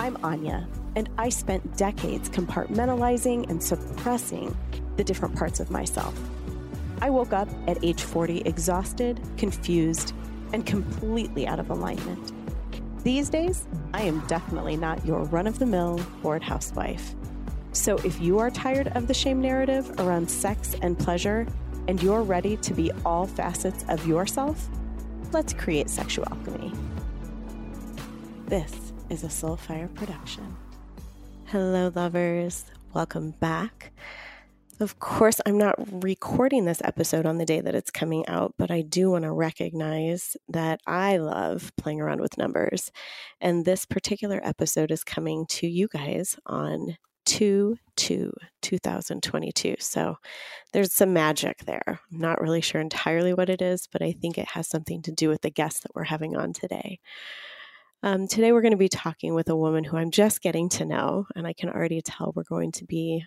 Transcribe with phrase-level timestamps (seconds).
[0.00, 0.66] I'm Anya,
[0.96, 4.56] and I spent decades compartmentalizing and suppressing
[4.96, 6.18] the different parts of myself.
[7.02, 10.14] I woke up at age 40 exhausted, confused,
[10.54, 12.32] and completely out of alignment.
[13.04, 17.14] These days, I am definitely not your run of the mill bored housewife.
[17.72, 21.46] So if you are tired of the shame narrative around sex and pleasure,
[21.88, 24.66] and you're ready to be all facets of yourself,
[25.32, 26.72] let's create sexual alchemy.
[28.46, 30.56] This is a Soulfire production.
[31.46, 32.64] Hello, lovers.
[32.94, 33.90] Welcome back.
[34.78, 38.70] Of course, I'm not recording this episode on the day that it's coming out, but
[38.70, 42.92] I do want to recognize that I love playing around with numbers.
[43.40, 49.74] And this particular episode is coming to you guys on 2 2 2022.
[49.80, 50.16] So
[50.72, 51.82] there's some magic there.
[51.86, 55.12] I'm not really sure entirely what it is, but I think it has something to
[55.12, 57.00] do with the guest that we're having on today.
[58.02, 60.86] Um, today, we're going to be talking with a woman who I'm just getting to
[60.86, 63.26] know, and I can already tell we're going to be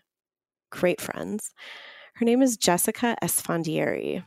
[0.72, 1.54] great friends.
[2.16, 4.24] Her name is Jessica Esfandiari.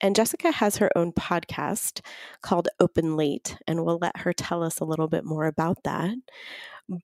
[0.00, 2.00] And Jessica has her own podcast
[2.42, 6.16] called Open Late, and we'll let her tell us a little bit more about that.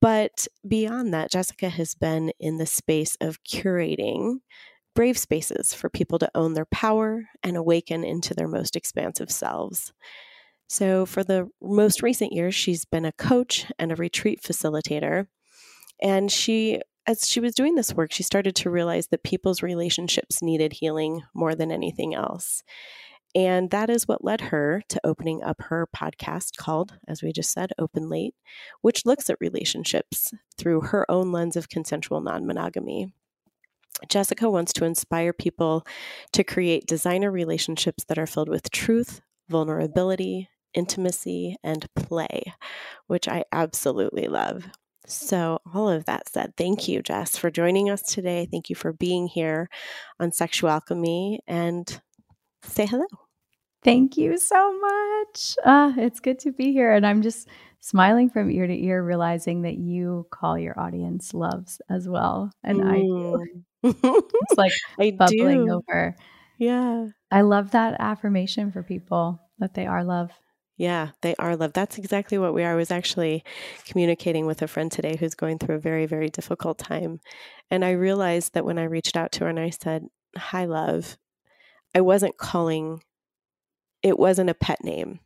[0.00, 4.40] But beyond that, Jessica has been in the space of curating
[4.96, 9.92] brave spaces for people to own their power and awaken into their most expansive selves.
[10.72, 15.26] So, for the most recent years, she's been a coach and a retreat facilitator.
[16.00, 20.40] And she, as she was doing this work, she started to realize that people's relationships
[20.40, 22.62] needed healing more than anything else.
[23.34, 27.50] And that is what led her to opening up her podcast called, as we just
[27.50, 28.36] said, Open Late,
[28.80, 33.12] which looks at relationships through her own lens of consensual non monogamy.
[34.08, 35.84] Jessica wants to inspire people
[36.32, 42.42] to create designer relationships that are filled with truth, vulnerability, intimacy, and play,
[43.06, 44.66] which I absolutely love.
[45.06, 48.46] So, all of that said, thank you, Jess, for joining us today.
[48.50, 49.68] Thank you for being here
[50.20, 52.00] on Sexual Alchemy and
[52.62, 53.06] say hello.
[53.82, 55.56] Thank you so much.
[55.64, 56.92] Uh, it's good to be here.
[56.92, 57.48] And I'm just
[57.80, 62.52] smiling from ear to ear, realizing that you call your audience loves as well.
[62.62, 62.90] And mm.
[62.90, 63.46] I do.
[64.42, 65.72] it's like I bubbling do.
[65.72, 66.14] over.
[66.58, 67.06] Yeah.
[67.30, 70.30] I love that affirmation for people that they are love.
[70.80, 71.74] Yeah, they are love.
[71.74, 72.72] That's exactly what we are.
[72.72, 73.44] I was actually
[73.84, 77.20] communicating with a friend today who's going through a very, very difficult time.
[77.70, 80.06] And I realized that when I reached out to her and I said,
[80.38, 81.18] Hi, love,
[81.94, 83.02] I wasn't calling,
[84.02, 85.20] it wasn't a pet name.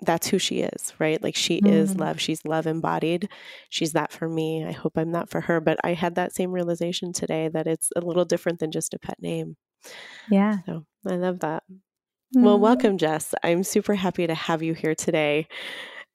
[0.00, 1.20] That's who she is, right?
[1.20, 1.72] Like she mm-hmm.
[1.72, 2.20] is love.
[2.20, 3.28] She's love embodied.
[3.70, 4.64] She's that for me.
[4.64, 5.60] I hope I'm that for her.
[5.60, 9.00] But I had that same realization today that it's a little different than just a
[9.00, 9.56] pet name.
[10.30, 10.58] Yeah.
[10.66, 11.64] So I love that.
[12.34, 12.62] Well, mm-hmm.
[12.62, 13.32] welcome, Jess.
[13.44, 15.46] I'm super happy to have you here today.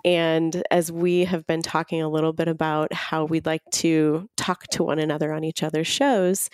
[0.04, 4.64] And as we have been talking a little bit about how we'd like to talk
[4.72, 6.50] to one another on each other's shows,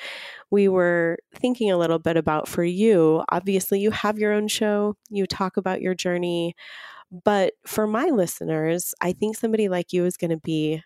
[0.51, 3.23] we were thinking a little bit about for you.
[3.29, 6.55] Obviously, you have your own show, you talk about your journey.
[7.23, 10.83] But for my listeners, I think somebody like you is going to be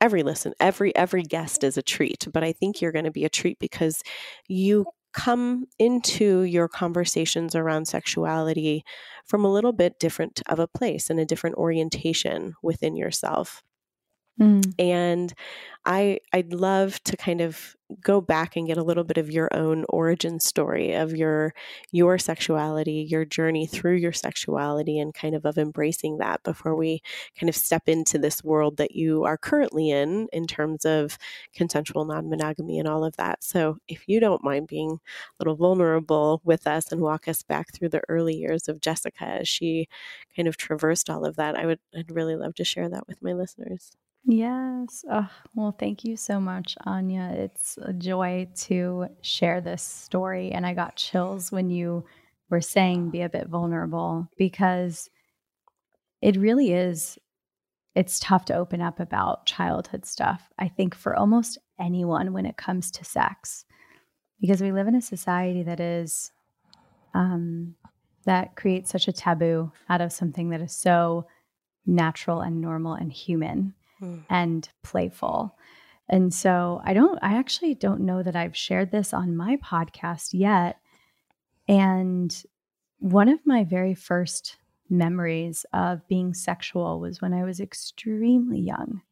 [0.00, 3.24] every listen every every guest is a treat but i think you're going to be
[3.24, 4.00] a treat because
[4.46, 8.84] you come into your conversations around sexuality
[9.26, 13.62] from a little bit different of a place and a different orientation within yourself.
[14.40, 14.72] Mm.
[14.78, 15.34] And
[15.84, 19.48] I I'd love to kind of go back and get a little bit of your
[19.52, 21.54] own origin story of your
[21.90, 27.00] your sexuality, your journey through your sexuality and kind of of embracing that before we
[27.38, 31.18] kind of step into this world that you are currently in in terms of
[31.54, 33.42] consensual non-monogamy and all of that.
[33.42, 34.98] So, if you don't mind being a
[35.40, 39.48] little vulnerable with us and walk us back through the early years of Jessica as
[39.48, 39.88] she
[40.36, 43.22] kind of traversed all of that, I would I'd really love to share that with
[43.22, 43.92] my listeners.
[44.24, 45.04] Yes.
[45.10, 47.30] Oh, well, thank you so much, Anya.
[47.34, 50.52] It's a joy to share this story.
[50.52, 52.04] And I got chills when you
[52.50, 55.08] were saying be a bit vulnerable because
[56.20, 57.18] it really is.
[57.94, 62.56] It's tough to open up about childhood stuff, I think, for almost anyone when it
[62.56, 63.64] comes to sex,
[64.40, 66.32] because we live in a society that is,
[67.14, 67.76] um,
[68.26, 71.26] that creates such a taboo out of something that is so
[71.86, 74.22] natural and normal and human mm.
[74.28, 75.56] and playful.
[76.08, 80.30] And so I don't, I actually don't know that I've shared this on my podcast
[80.32, 80.78] yet.
[81.68, 82.34] And
[82.98, 84.56] one of my very first
[84.90, 89.02] memories of being sexual was when I was extremely young,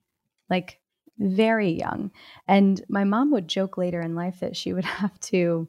[0.48, 0.80] like
[1.18, 2.10] very young.
[2.48, 5.68] And my mom would joke later in life that she would have to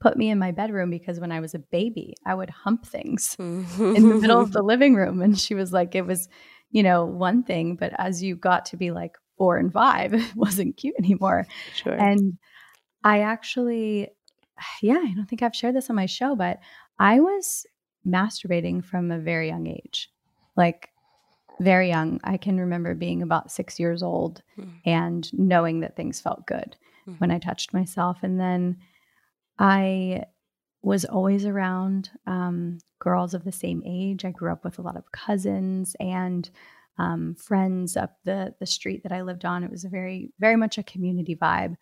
[0.00, 3.36] put me in my bedroom because when I was a baby, I would hump things
[3.38, 3.64] in
[4.08, 5.22] the middle of the living room.
[5.22, 6.28] And she was like, it was
[6.76, 10.12] you know, one thing, but as you got to be like four and five.
[10.14, 11.46] It wasn't cute anymore.
[11.74, 11.94] Sure.
[11.94, 12.38] And
[13.04, 14.08] I actually,
[14.82, 16.58] yeah, I don't think I've shared this on my show, but
[16.98, 17.66] I was
[18.06, 20.10] masturbating from a very young age.
[20.56, 20.90] Like,
[21.60, 22.20] very young.
[22.24, 24.72] I can remember being about six years old Mm.
[24.84, 26.76] and knowing that things felt good
[27.06, 27.20] Mhm.
[27.20, 28.18] when I touched myself.
[28.22, 28.76] And then
[29.58, 30.24] I
[30.86, 34.24] was always around um, girls of the same age.
[34.24, 36.48] I grew up with a lot of cousins and
[36.96, 39.64] um, friends up the the street that I lived on.
[39.64, 41.74] It was a very very much a community vibe,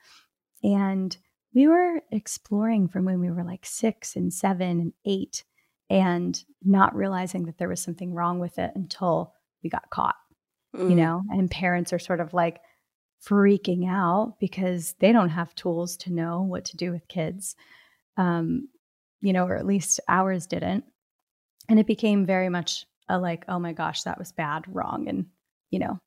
[0.63, 1.15] and
[1.55, 5.45] we were exploring from when we were like six and seven and eight,
[5.91, 10.17] and not realizing that there was something wrong with it until we got caught.
[10.73, 10.97] You Mm.
[10.97, 12.63] know, and parents are sort of like
[13.23, 17.55] freaking out because they don't have tools to know what to do with kids
[18.17, 18.69] um,
[19.25, 20.85] you know, or at least ours didn't.
[21.69, 25.09] And it became very much a like, oh my gosh, that was bad, wrong.
[25.09, 25.27] And,
[25.71, 25.99] you know,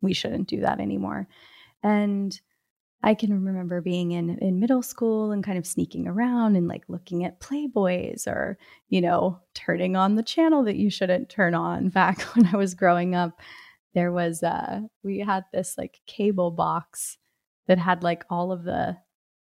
[0.00, 1.28] we shouldn't do that anymore.
[1.82, 2.38] And
[3.02, 6.84] I can remember being in, in middle school and kind of sneaking around and like
[6.88, 8.56] looking at Playboys or,
[8.88, 11.88] you know, turning on the channel that you shouldn't turn on.
[11.90, 13.38] Back when I was growing up,
[13.92, 17.18] there was, uh, we had this like cable box
[17.66, 18.96] that had like all of the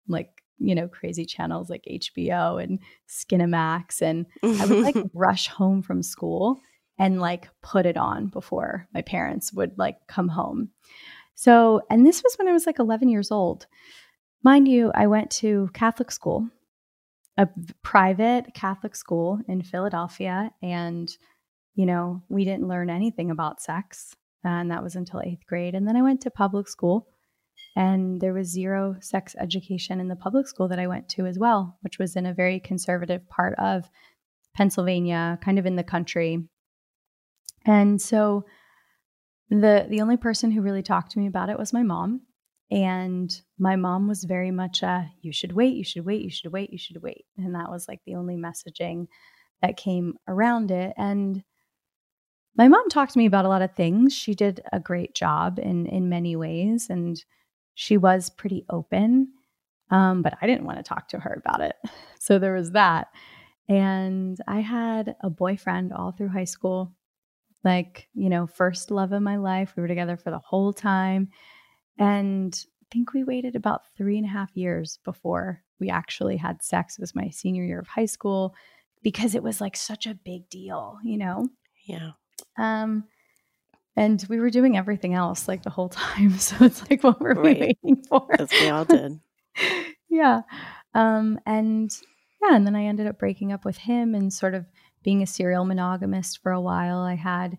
[0.07, 2.79] like you know, crazy channels like HBO and
[3.09, 4.01] Skinamax.
[4.01, 6.59] And I would like rush home from school
[6.97, 10.69] and like put it on before my parents would like come home.
[11.35, 13.67] So, and this was when I was like 11 years old.
[14.43, 16.47] Mind you, I went to Catholic school,
[17.37, 17.49] a
[17.83, 20.51] private Catholic school in Philadelphia.
[20.61, 21.11] And,
[21.73, 24.15] you know, we didn't learn anything about sex.
[24.45, 25.75] And that was until eighth grade.
[25.75, 27.07] And then I went to public school
[27.75, 31.37] and there was zero sex education in the public school that I went to as
[31.37, 33.89] well, which was in a very conservative part of
[34.55, 36.47] Pennsylvania, kind of in the country.
[37.65, 38.45] And so
[39.49, 42.21] the the only person who really talked to me about it was my mom.
[42.71, 43.29] And
[43.59, 46.71] my mom was very much a you should wait, you should wait, you should wait,
[46.71, 47.25] you should wait.
[47.37, 49.07] And that was like the only messaging
[49.61, 50.93] that came around it.
[50.97, 51.43] And
[52.57, 54.13] my mom talked to me about a lot of things.
[54.13, 57.23] She did a great job in in many ways and
[57.75, 59.31] she was pretty open.
[59.91, 61.75] Um, but I didn't want to talk to her about it.
[62.17, 63.09] So there was that.
[63.69, 66.91] And I had a boyfriend all through high school,
[67.63, 69.73] like, you know, first love of my life.
[69.75, 71.29] We were together for the whole time.
[71.99, 76.63] And I think we waited about three and a half years before we actually had
[76.63, 76.97] sex.
[76.97, 78.55] It was my senior year of high school
[79.03, 81.47] because it was like such a big deal, you know?
[81.85, 82.13] Yeah.
[82.57, 83.03] Um,
[83.95, 86.31] and we were doing everything else like the whole time.
[86.39, 87.43] So it's like, what were Right.
[87.43, 88.27] we waiting for?
[88.39, 89.19] As we all did.
[90.09, 90.41] yeah.
[90.93, 91.91] Um, and
[92.41, 94.65] yeah, and then I ended up breaking up with him and sort of
[95.03, 96.99] being a serial monogamist for a while.
[96.99, 97.57] I had,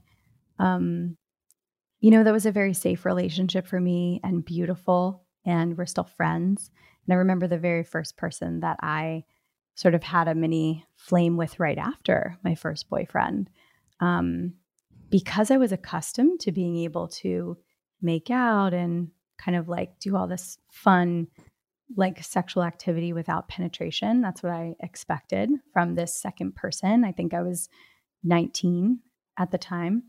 [0.58, 1.16] um,
[2.00, 6.04] you know, that was a very safe relationship for me and beautiful, and we're still
[6.16, 6.70] friends.
[7.06, 9.24] And I remember the very first person that I
[9.74, 13.48] sort of had a mini flame with right after my first boyfriend.
[14.00, 14.54] Um,
[15.10, 17.56] because I was accustomed to being able to
[18.02, 19.08] make out and
[19.38, 21.28] kind of like do all this fun
[21.96, 24.20] like sexual activity without penetration.
[24.20, 27.04] That's what I expected from this second person.
[27.04, 27.68] I think I was
[28.24, 28.98] 19
[29.38, 30.02] at the time.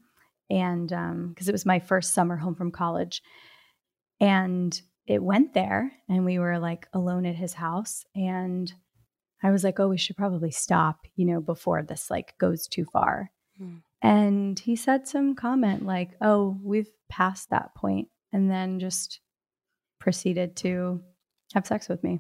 [0.49, 0.89] And
[1.29, 3.21] because it was my first summer home from college.
[4.19, 8.03] And it went there, and we were like alone at his house.
[8.15, 8.73] And
[9.43, 12.85] I was like, oh, we should probably stop, you know, before this like goes too
[12.85, 13.31] far.
[13.57, 13.77] Hmm.
[14.01, 19.19] And he said some comment like, oh, we've passed that point, and then just
[19.99, 21.01] proceeded to
[21.53, 22.19] have sex with me.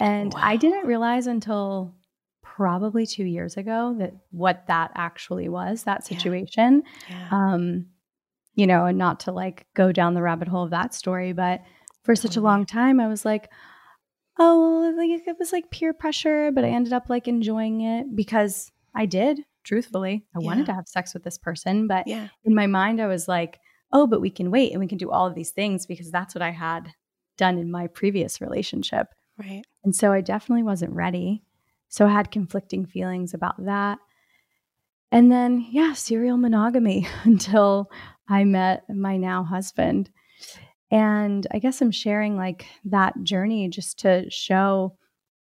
[0.00, 1.94] And I didn't realize until
[2.42, 6.82] probably two years ago that what that actually was, that situation.
[7.08, 7.28] Yeah.
[7.30, 7.86] Um,
[8.54, 11.62] you know, and not to like go down the rabbit hole of that story, but
[12.02, 13.50] for such a long time, I was like,
[14.38, 18.70] oh, like it was like peer pressure, but I ended up like enjoying it because
[18.94, 20.24] I did, truthfully.
[20.34, 22.28] I wanted to have sex with this person, but yeah.
[22.44, 23.58] in my mind, I was like,
[23.92, 26.34] oh, but we can wait and we can do all of these things because that's
[26.34, 26.92] what I had
[27.38, 29.08] done in my previous relationship.
[29.38, 29.64] Right.
[29.84, 31.42] And so I definitely wasn't ready.
[31.88, 33.98] So I had conflicting feelings about that.
[35.12, 37.90] And then, yeah, serial monogamy until
[38.28, 40.10] I met my now husband.
[40.90, 44.96] And I guess I'm sharing like that journey just to show,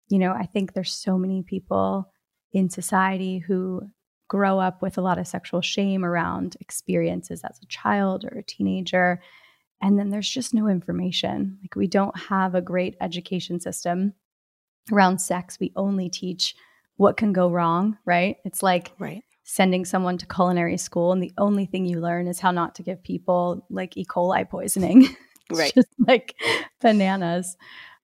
[0.10, 2.12] you know, I think there's so many people
[2.54, 3.82] in society who
[4.28, 8.44] grow up with a lot of sexual shame around experiences as a child or a
[8.44, 9.22] teenager.
[9.82, 11.60] And then there's just no information.
[11.62, 14.14] Like, we don't have a great education system
[14.92, 15.60] around sex.
[15.60, 16.56] We only teach
[16.98, 18.38] what can go wrong, right?
[18.46, 19.22] It's like Right.
[19.44, 22.84] sending someone to culinary school and the only thing you learn is how not to
[22.84, 24.06] give people like E.
[24.06, 25.08] coli poisoning.
[25.52, 25.72] Right.
[25.76, 26.34] just like
[26.82, 27.56] bananas.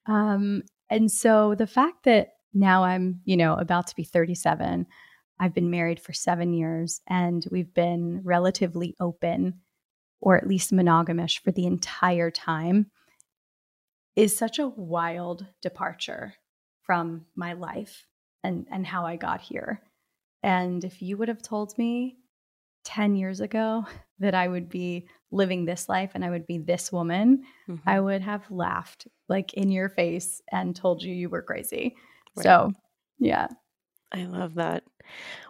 [0.06, 0.62] Um,
[0.92, 4.86] and so the fact that now I'm, you know, about to be 37,
[5.42, 9.62] I've been married for seven years and we've been relatively open
[10.22, 12.92] or at least monogamish for the entire time
[14.16, 16.36] is such a wild departure
[16.84, 18.06] from my life
[18.44, 19.82] and, and how I got here.
[20.44, 22.18] And if you would have told me
[22.86, 23.86] 10 years ago
[24.20, 27.90] that I would be living this life and I would be this woman, Mm-hmm.
[27.90, 31.96] I would have laughed like in your face and told you you were crazy.
[32.36, 32.44] Right.
[32.44, 32.74] So,
[33.18, 33.48] yeah.
[34.14, 34.84] I love that.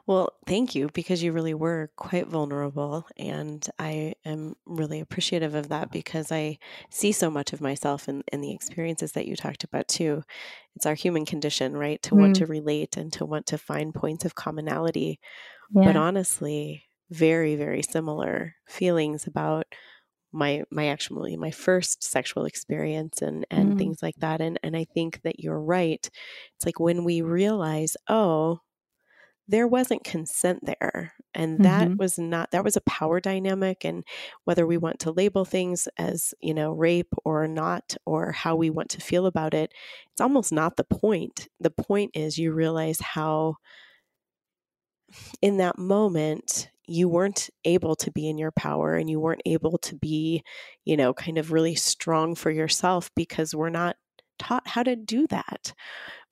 [0.07, 3.07] Well, thank you because you really were quite vulnerable.
[3.17, 6.59] And I am really appreciative of that because I
[6.91, 10.23] see so much of myself in, in the experiences that you talked about too.
[10.75, 12.01] It's our human condition, right?
[12.03, 12.37] To want Mm.
[12.37, 15.19] to relate and to want to find points of commonality.
[15.69, 15.83] Yeah.
[15.83, 19.65] But honestly, very, very similar feelings about
[20.33, 23.77] my my actually my first sexual experience and and Mm.
[23.77, 26.09] things like that and and I think that you're right
[26.55, 28.59] it's like when we realize oh
[29.47, 31.99] there wasn't consent there and that Mhm.
[31.99, 34.03] was not that was a power dynamic and
[34.45, 38.69] whether we want to label things as you know rape or not or how we
[38.69, 39.73] want to feel about it
[40.11, 43.55] it's almost not the point the point is you realize how
[45.41, 49.77] in that moment you weren't able to be in your power and you weren't able
[49.79, 50.43] to be
[50.85, 53.95] you know kind of really strong for yourself because we're not
[54.39, 55.73] taught how to do that.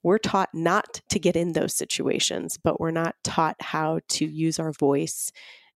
[0.02, 4.60] We're taught not to get in those situations but we're not taught how to use
[4.60, 5.32] our voice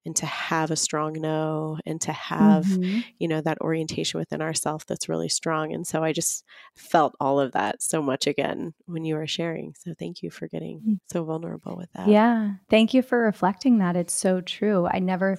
[0.05, 3.03] and to have a strong no and to have Mhm.
[3.19, 6.43] you know that orientation within ourself that's really strong and so i just
[6.75, 10.47] felt all of that so much again when you were sharing so thank you for
[10.47, 10.99] getting Mm.
[11.11, 12.55] so vulnerable with that Yeah.
[12.69, 13.95] Thank you for reflecting that.
[13.95, 14.87] It's so true.
[14.87, 15.37] I never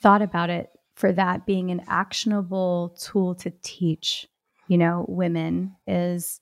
[0.00, 4.26] thought about it for that being an actionable tool to teach,
[4.68, 6.40] you know, women is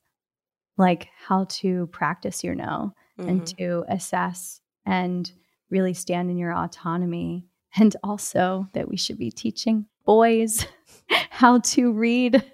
[0.78, 3.56] like how to practice your no and Mhm.
[3.59, 5.30] to assess and
[5.72, 7.46] really stand in your autonomy.
[7.74, 10.66] And also that we should be teaching boys
[11.30, 12.44] how to read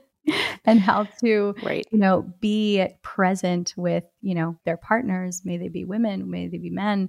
[0.64, 1.86] and how to right.
[1.90, 6.58] you know be present with you know their partners may they be women may they
[6.58, 7.08] be men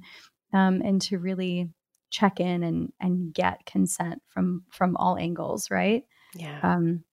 [0.53, 1.69] um, and to really
[2.09, 6.03] check in and and get consent from from all angles right?
[6.35, 6.59] Yeah.
[6.63, 7.03] Um,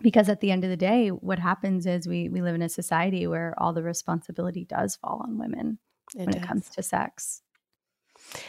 [0.00, 2.68] because at the end of the day what happens is we we live in a
[2.68, 5.78] society where all the responsibility does fall on women
[6.14, 7.42] it when it comes to sex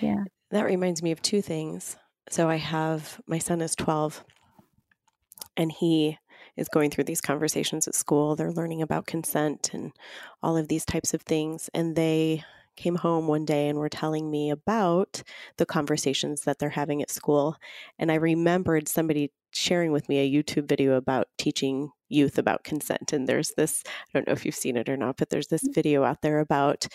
[0.01, 1.95] yeah That reminds me of two things.
[2.29, 4.23] So I have my son is 12
[5.57, 6.17] and he
[6.57, 8.35] is going through these conversations at school.
[8.35, 9.91] They're learning about consent and
[10.41, 11.69] all of these types of things.
[11.73, 12.43] And they
[12.75, 15.21] came home one day and were telling me about
[15.57, 17.57] the conversations that they're having at school.
[17.97, 23.13] And I remembered somebody sharing with me a YouTube video about teaching youth about consent.
[23.13, 25.67] And there's this, I don't know if you've seen it or not, but there's this
[25.67, 25.73] mm.
[25.73, 26.87] video out there about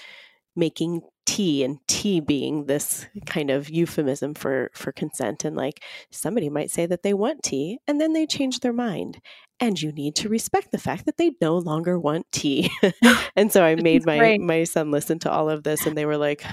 [0.56, 6.50] making tea and tea being this kind of euphemism for for consent and like somebody
[6.50, 9.20] might say that they want tea and then they change their mind.
[9.61, 12.70] And you need to respect the fact that they no longer want tea.
[13.37, 14.40] And so i made my great.
[14.40, 16.44] my son listen to all of this and they were like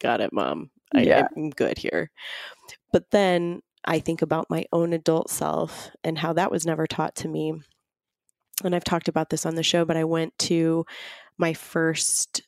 [0.00, 0.70] got it mom.
[0.94, 1.28] I, Yeah.
[1.36, 2.10] i'm good here.
[2.92, 7.14] But then i think about my own adult self and how that was never taught
[7.16, 7.54] to me.
[8.64, 10.84] And i've talked about this on the show but i went to
[11.38, 12.42] my first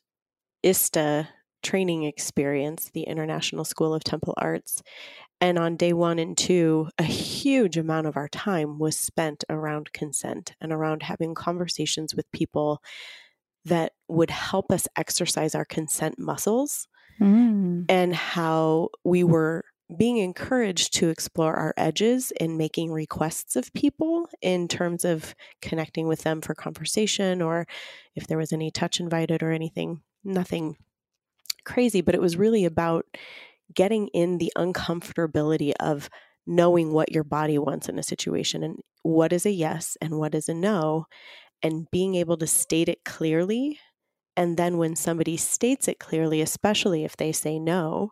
[0.63, 1.29] ISTA
[1.63, 4.81] training experience, the International School of Temple Arts.
[5.39, 9.93] And on day one and two, a huge amount of our time was spent around
[9.93, 12.81] consent and around having conversations with people
[13.65, 16.87] that would help us exercise our consent muscles
[17.19, 17.85] Mm.
[17.89, 19.63] and how we were
[19.95, 26.07] being encouraged to explore our edges in making requests of people in terms of connecting
[26.07, 27.67] with them for conversation or
[28.15, 30.01] if there was any touch invited or anything.
[30.23, 30.77] Nothing
[31.65, 33.05] crazy, but it was really about
[33.73, 36.09] getting in the uncomfortability of
[36.45, 40.35] knowing what your body wants in a situation and what is a yes and what
[40.35, 41.05] is a no,
[41.63, 43.79] and being able to state it clearly.
[44.35, 48.11] And then when somebody states it clearly, especially if they say no,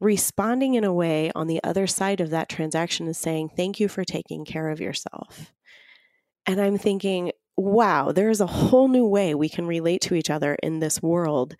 [0.00, 3.88] responding in a way on the other side of that transaction is saying, Thank you
[3.88, 5.52] for taking care of yourself.
[6.46, 10.56] And I'm thinking, wow, there's a whole new way we can relate to each other
[10.62, 11.54] in this world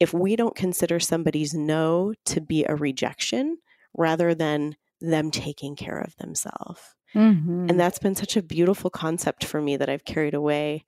[0.00, 3.58] if we don't consider somebody's no to be a rejection
[3.96, 6.82] rather than them taking care of themselves.
[7.14, 7.70] Mhm.
[7.70, 10.84] And that's been such a beautiful concept for me that I've carried away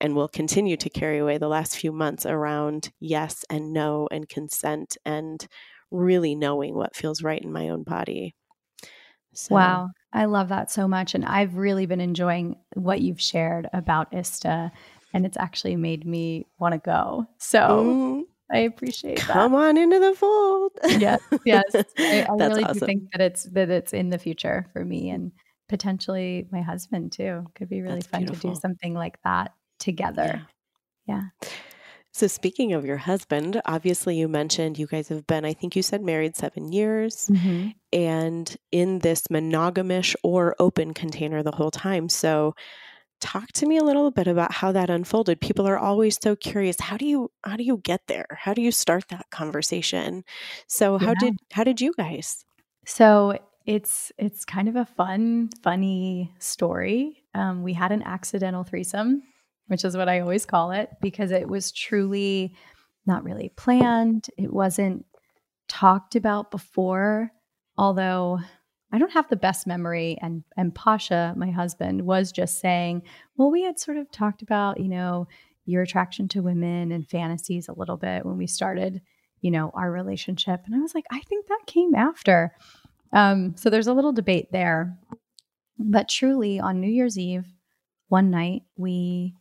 [0.00, 4.28] and will continue to carry away the last few months around yes and no and
[4.28, 5.46] consent and
[5.90, 8.34] really knowing what feels right in my own body.
[9.34, 9.50] So.
[9.50, 9.92] Wow.
[10.12, 11.14] I love that so much.
[11.14, 14.72] And I've really been enjoying what you've shared about ISTA,
[15.12, 17.26] and it's actually made me want to go.
[17.38, 18.22] So mm.
[18.50, 19.34] I appreciate Come that.
[19.34, 20.72] Come on into the fold.
[20.84, 21.64] yes, yes.
[21.98, 22.78] I, I really awesome.
[22.78, 25.32] do think that it's that it's in the future for me and
[25.68, 27.46] potentially my husband too.
[27.54, 28.50] Could be really That's fun beautiful.
[28.50, 30.46] to do something like that together.
[31.06, 31.22] yeah.
[31.42, 31.48] yeah.
[32.18, 35.82] So, speaking of your husband, obviously you mentioned you guys have been, I think you
[35.82, 37.68] said married seven years mm-hmm.
[37.92, 42.08] and in this monogamish or open container the whole time.
[42.08, 42.56] So,
[43.20, 45.40] talk to me a little bit about how that unfolded.
[45.40, 46.80] People are always so curious.
[46.80, 48.26] How do you how do you get there?
[48.32, 50.24] How do you start that conversation?
[50.66, 51.20] So, how yeah.
[51.20, 52.44] did how did you guys?
[52.84, 57.22] So, it's it's kind of a fun, funny story.
[57.32, 59.22] Um, we had an accidental threesome
[59.68, 62.54] which is what I always call it, because it was truly
[63.06, 64.28] not really planned.
[64.36, 65.06] It wasn't
[65.68, 67.30] talked about before,
[67.76, 68.40] although
[68.90, 70.18] I don't have the best memory.
[70.20, 73.02] And and Pasha, my husband, was just saying,
[73.36, 75.28] well, we had sort of talked about, you know,
[75.66, 79.02] your attraction to women and fantasies a little bit when we started,
[79.42, 80.62] you know, our relationship.
[80.64, 82.52] And I was like, I think that came after.
[83.12, 84.98] Um, so there's a little debate there.
[85.78, 87.46] But truly, on New Year's Eve,
[88.08, 89.34] one night we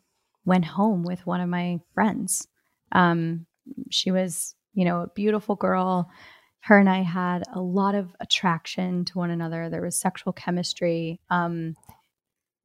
[0.48, 2.48] went home with one of my friends.
[2.94, 3.46] Um,
[3.92, 6.10] she was, you know, a beautiful girl.
[6.62, 9.70] Her and I had a lot of attraction to one another.
[9.70, 11.20] There was sexual chemistry.
[11.30, 11.75] Um,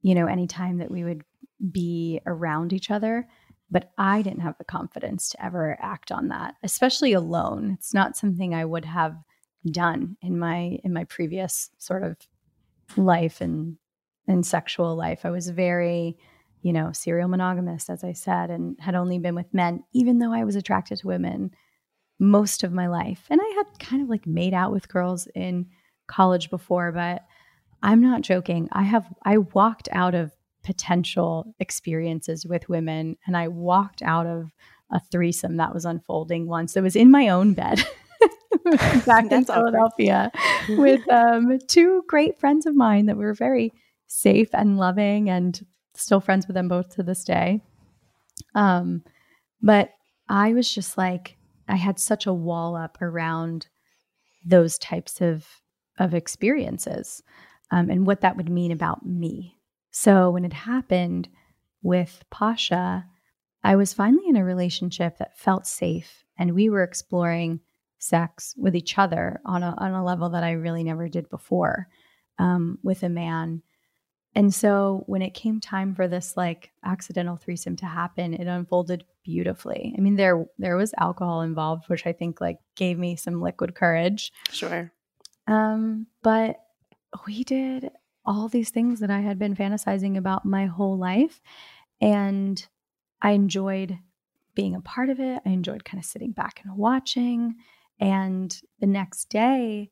[0.01, 1.23] you know, anytime that we would
[1.71, 3.27] be around each other,
[3.69, 7.71] but I didn't have the confidence to ever act on that, especially alone.
[7.77, 9.17] It's not something I would have
[9.69, 12.15] done in my in my previous sort of
[12.95, 13.75] life and
[14.25, 15.25] and sexual life.
[15.25, 16.17] I was very
[16.63, 20.33] you know, serial monogamist, as I said, and had only been with men, even though
[20.33, 21.51] I was attracted to women
[22.19, 23.25] most of my life.
[23.29, 25.67] And I had kind of like made out with girls in
[26.07, 27.23] college before, but
[27.81, 28.69] I'm not joking.
[28.71, 30.31] I have, I walked out of
[30.63, 34.51] potential experiences with women and I walked out of
[34.89, 36.77] a threesome that was unfolding once.
[36.77, 37.85] It was in my own bed.
[39.05, 40.31] back in Philadelphia
[40.69, 43.73] with um, two great friends of mine that were very
[44.07, 47.61] safe and loving and still friends with them both to this day.
[48.55, 49.03] Um,
[49.61, 49.91] but
[50.29, 53.67] I was just like, I had such a wall up around
[54.45, 55.47] those types of
[55.99, 57.21] of experiences
[57.71, 59.57] um, and what that would mean about me.
[59.91, 61.29] So when it happened
[61.83, 63.05] with Pasha,
[63.63, 67.59] I was finally in a relationship that felt safe, and we were exploring
[67.99, 71.87] sex with each other on a on a level that I really never did before
[72.37, 73.61] um, with a man
[74.35, 79.03] and so when it came time for this like accidental threesome to happen, it unfolded
[79.23, 79.93] beautifully.
[79.97, 83.75] I mean, there there was alcohol involved, which I think like gave me some liquid
[83.75, 84.31] courage.
[84.51, 84.91] Sure.
[85.47, 86.57] Um, but
[87.27, 87.91] we did
[88.25, 91.41] all these things that I had been fantasizing about my whole life.
[92.01, 92.65] And
[93.21, 93.99] I enjoyed
[94.55, 95.41] being a part of it.
[95.45, 97.55] I enjoyed kind of sitting back and watching.
[97.99, 99.91] And the next day,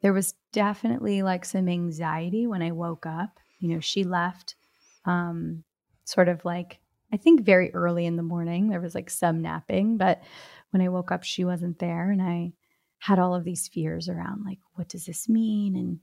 [0.00, 4.56] there was definitely like some anxiety when I woke up you know, she left
[5.04, 5.64] um,
[6.04, 6.80] sort of like,
[7.12, 8.68] I think very early in the morning.
[8.68, 10.22] There was like some napping, but
[10.70, 12.10] when I woke up, she wasn't there.
[12.10, 12.52] And I
[12.98, 15.76] had all of these fears around like, what does this mean?
[15.76, 16.00] And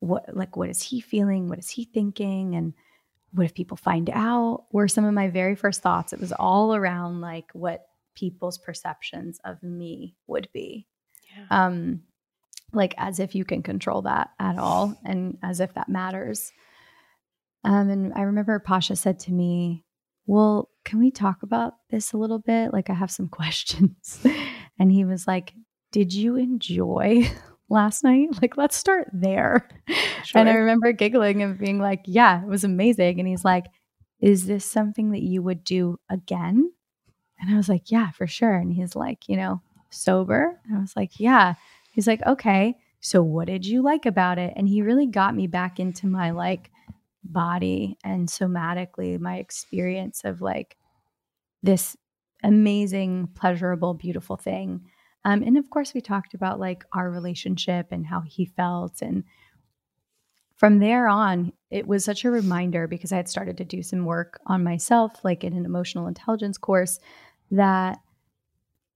[0.00, 1.48] what, like, what is he feeling?
[1.48, 2.54] What is he thinking?
[2.54, 2.74] And
[3.32, 4.64] what if people find out?
[4.72, 6.12] Were some of my very first thoughts.
[6.12, 10.86] It was all around like what people's perceptions of me would be.
[11.36, 11.46] Yeah.
[11.50, 12.02] Um,
[12.74, 16.52] like as if you can control that at all and as if that matters.
[17.64, 19.84] Um, and I remember Pasha said to me,
[20.26, 22.72] Well, can we talk about this a little bit?
[22.72, 24.24] Like, I have some questions.
[24.78, 25.54] and he was like,
[25.92, 27.30] Did you enjoy
[27.68, 28.28] last night?
[28.42, 29.68] Like, let's start there.
[30.24, 30.40] Sure.
[30.40, 33.18] And I remember giggling and being like, Yeah, it was amazing.
[33.18, 33.64] And he's like,
[34.20, 36.70] Is this something that you would do again?
[37.40, 38.54] And I was like, Yeah, for sure.
[38.54, 40.60] And he's like, You know, sober?
[40.66, 41.54] And I was like, Yeah.
[41.94, 42.76] He's like, Okay.
[43.00, 44.54] So, what did you like about it?
[44.56, 46.70] And he really got me back into my like
[47.22, 50.76] body and somatically my experience of like
[51.62, 51.96] this
[52.42, 54.86] amazing, pleasurable, beautiful thing.
[55.24, 59.02] Um, and of course, we talked about like our relationship and how he felt.
[59.02, 59.24] And
[60.56, 64.04] from there on, it was such a reminder because I had started to do some
[64.04, 67.00] work on myself, like in an emotional intelligence course,
[67.50, 67.98] that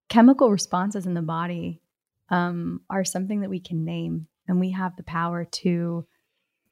[0.09, 1.83] chemical responses in the body
[2.31, 6.07] um, are something that we can name and we have the power to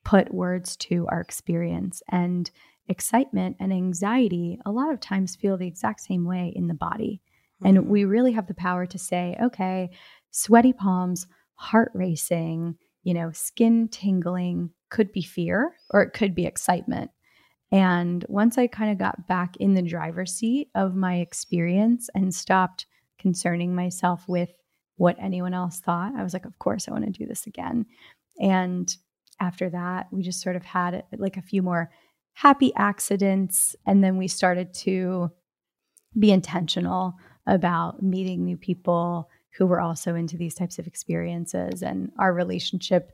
[0.04, 2.02] put words to our experience.
[2.10, 2.50] And
[2.88, 7.20] excitement and anxiety a lot of times feel the exact same way in the body.
[7.62, 7.76] Mm-hmm.
[7.76, 9.90] And we really have the power to say, okay,
[10.30, 16.46] sweaty palms, heart racing, you know, skin tingling, could be fear or it could be
[16.46, 17.10] excitement.
[17.72, 22.32] And once I kind of got back in the driver's seat of my experience and
[22.32, 22.86] stopped
[23.18, 24.50] concerning myself with
[24.96, 27.86] what anyone else thought, I was like, of course, I want to do this again.
[28.40, 28.94] And
[29.40, 31.90] after that, we just sort of had like a few more
[32.32, 33.76] happy accidents.
[33.86, 35.30] And then we started to
[36.18, 37.14] be intentional
[37.46, 39.28] about meeting new people
[39.58, 41.82] who were also into these types of experiences.
[41.82, 43.12] And our relationship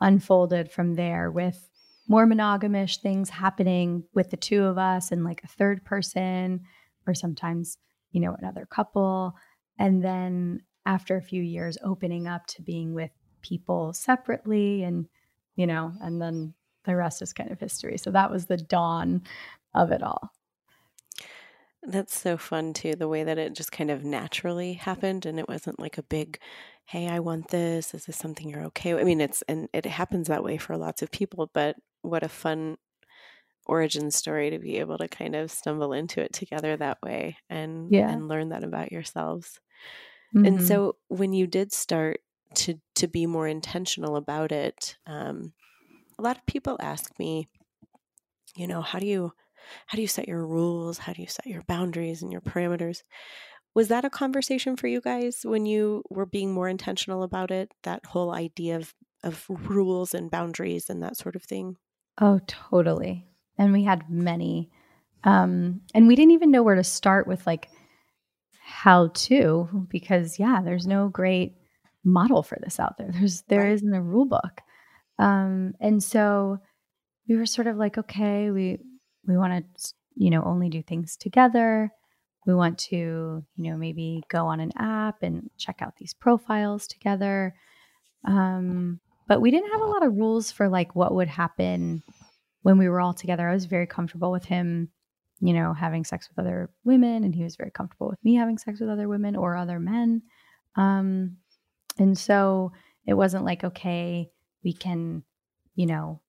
[0.00, 1.68] unfolded from there with
[2.08, 6.60] more monogamish things happening with the two of us and like a third person,
[7.06, 7.78] or sometimes,
[8.12, 9.34] you know, another couple.
[9.78, 13.10] And then after a few years, opening up to being with
[13.42, 15.06] people separately and,
[15.56, 17.96] you know, and then the rest is kind of history.
[17.98, 19.22] So that was the dawn
[19.74, 20.30] of it all.
[21.82, 25.48] That's so fun too, the way that it just kind of naturally happened and it
[25.48, 26.38] wasn't like a big,
[26.86, 27.92] hey, I want this.
[27.92, 29.02] Is this something you're okay with?
[29.02, 32.28] I mean, it's, and it happens that way for lots of people, but what a
[32.28, 32.78] fun
[33.66, 37.90] origin story to be able to kind of stumble into it together that way and,
[37.90, 38.10] yeah.
[38.10, 39.60] and learn that about yourselves.
[40.34, 40.46] Mm-hmm.
[40.46, 42.20] And so when you did start
[42.54, 45.52] to, to be more intentional about it, um,
[46.18, 47.48] a lot of people ask me,
[48.56, 49.32] you know, how do you,
[49.86, 50.98] how do you set your rules?
[50.98, 53.02] How do you set your boundaries and your parameters?
[53.74, 57.72] Was that a conversation for you guys when you were being more intentional about it?
[57.82, 58.94] That whole idea of,
[59.24, 61.76] of rules and boundaries and that sort of thing?
[62.20, 63.26] Oh, totally.
[63.58, 64.70] And we had many.
[65.24, 67.68] Um, and we didn't even know where to start with like
[68.74, 71.54] how to, because yeah, there's no great
[72.02, 73.10] model for this out there.
[73.12, 73.72] There's there right.
[73.72, 74.60] isn't a rule book.
[75.20, 76.58] Um, and so
[77.28, 78.78] we were sort of like, okay, we
[79.26, 81.90] we want to, you know, only do things together.
[82.46, 82.96] We want to,
[83.56, 87.54] you know, maybe go on an app and check out these profiles together.
[88.26, 92.02] Um, but we didn't have a lot of rules for like what would happen
[92.62, 93.48] when we were all together.
[93.48, 94.90] I was very comfortable with him,
[95.40, 98.58] you know, having sex with other women, and he was very comfortable with me having
[98.58, 100.22] sex with other women or other men.
[100.76, 101.36] Um,
[101.98, 102.72] and so
[103.06, 104.30] it wasn't like, okay,
[104.62, 105.22] we can,
[105.74, 106.20] you know,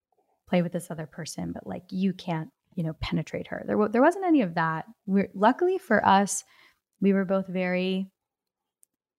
[0.47, 3.63] play with this other person, but like you can't you know, penetrate her.
[3.65, 4.85] There, there wasn't any of that.
[5.05, 6.43] We're, luckily for us,
[7.01, 8.11] we were both very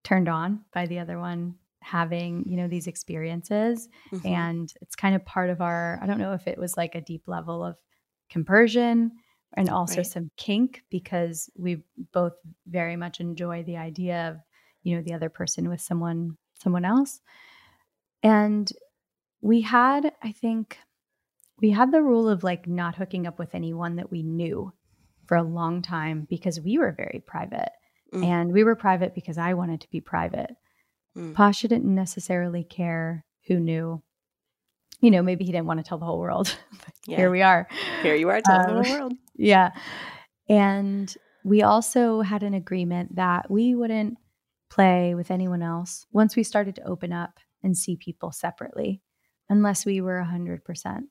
[0.04, 3.88] turned on by the other one having, you know, these experiences.
[4.12, 4.26] Mm-hmm.
[4.26, 7.00] And it's kind of part of our, I don't know if it was like a
[7.00, 7.76] deep level of
[8.28, 9.12] compersion
[9.54, 10.06] and also right.
[10.06, 11.82] some kink because we
[12.12, 12.34] both
[12.66, 14.36] very much enjoy the idea of,
[14.82, 17.20] you know, the other person with someone, someone else.
[18.22, 18.70] And
[19.40, 20.78] we had, I think,
[21.60, 24.72] we had the rule of like not hooking up with anyone that we knew
[25.26, 27.70] for a long time because we were very private.
[28.12, 28.24] Mm.
[28.24, 30.50] And we were private because I wanted to be private.
[31.16, 31.34] Mm.
[31.34, 34.02] Pasha didn't necessarily care who knew.
[35.00, 36.56] You know, maybe he didn't want to tell the whole world.
[37.06, 37.16] yeah.
[37.16, 37.68] Here we are.
[38.02, 39.14] Here you are telling um, the whole world.
[39.36, 39.72] Yeah.
[40.48, 44.18] And we also had an agreement that we wouldn't
[44.70, 49.00] play with anyone else once we started to open up and see people separately,
[49.48, 51.02] unless we were 100%.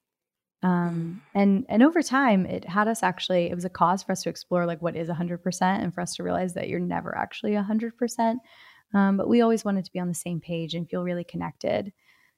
[0.63, 3.51] Um, and and over time, it had us actually.
[3.51, 6.01] It was a cause for us to explore like what is hundred percent, and for
[6.01, 8.39] us to realize that you're never actually hundred percent.
[8.93, 11.93] Um, but we always wanted to be on the same page and feel really connected,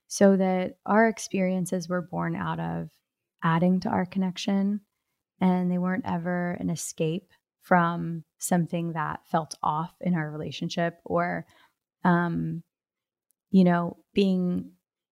[0.08, 2.90] so that our experiences were born out of
[3.44, 4.82] adding to our connection,
[5.40, 11.46] and they weren't ever an escape from something that felt off in our relationship or,
[12.04, 12.64] um,
[13.52, 14.72] you know, being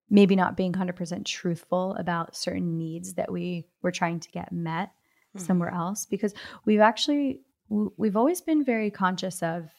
[0.10, 4.90] maybe not being 100% truthful about certain needs that we were trying to get met
[4.90, 5.46] mm-hmm.
[5.46, 6.34] somewhere else because
[6.66, 9.70] we've actually we've always been very conscious of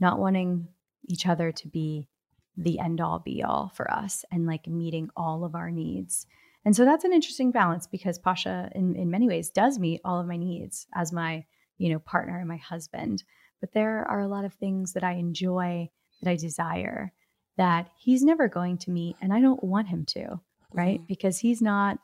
[0.00, 0.66] not wanting
[1.06, 2.08] each other to be
[2.56, 6.26] the end all be all for us and like meeting all of our needs.
[6.64, 10.20] And so that's an interesting balance because Pasha in, in many ways does meet all
[10.20, 11.44] of my needs as my,
[11.78, 13.22] you know, partner and my husband.
[13.60, 15.90] But there are a lot of things that I enjoy
[16.22, 17.12] that I desire
[17.56, 20.40] that he's never going to meet and I don't want him to,
[20.72, 20.98] right?
[20.98, 21.06] Mm-hmm.
[21.06, 21.98] Because he's not,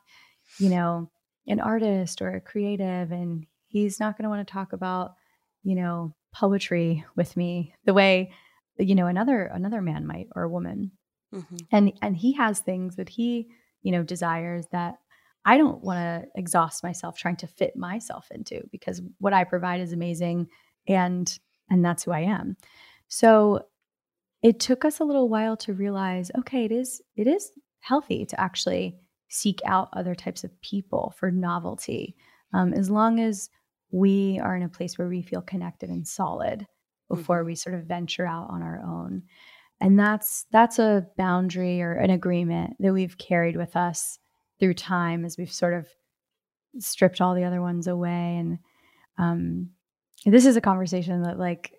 [0.59, 1.09] you know,
[1.47, 5.15] an artist or a creative and he's not going to want to talk about,
[5.63, 8.31] you know, poetry with me the way
[8.77, 10.91] you know another another man might or a woman.
[11.33, 11.57] Mm-hmm.
[11.71, 13.49] And and he has things that he,
[13.83, 14.95] you know, desires that
[15.45, 19.81] I don't want to exhaust myself trying to fit myself into because what I provide
[19.81, 20.47] is amazing
[20.87, 21.37] and
[21.69, 22.57] and that's who I am.
[23.07, 23.65] So
[24.43, 28.39] it took us a little while to realize okay it is it is healthy to
[28.39, 28.95] actually
[29.29, 32.15] seek out other types of people for novelty
[32.53, 33.49] um, as long as
[33.91, 36.67] we are in a place where we feel connected and solid
[37.09, 37.47] before mm-hmm.
[37.47, 39.23] we sort of venture out on our own
[39.81, 44.19] and that's that's a boundary or an agreement that we've carried with us
[44.59, 45.87] through time as we've sort of
[46.79, 48.37] stripped all the other ones away.
[48.37, 48.59] And
[49.17, 49.69] um
[50.25, 51.73] this is a conversation that like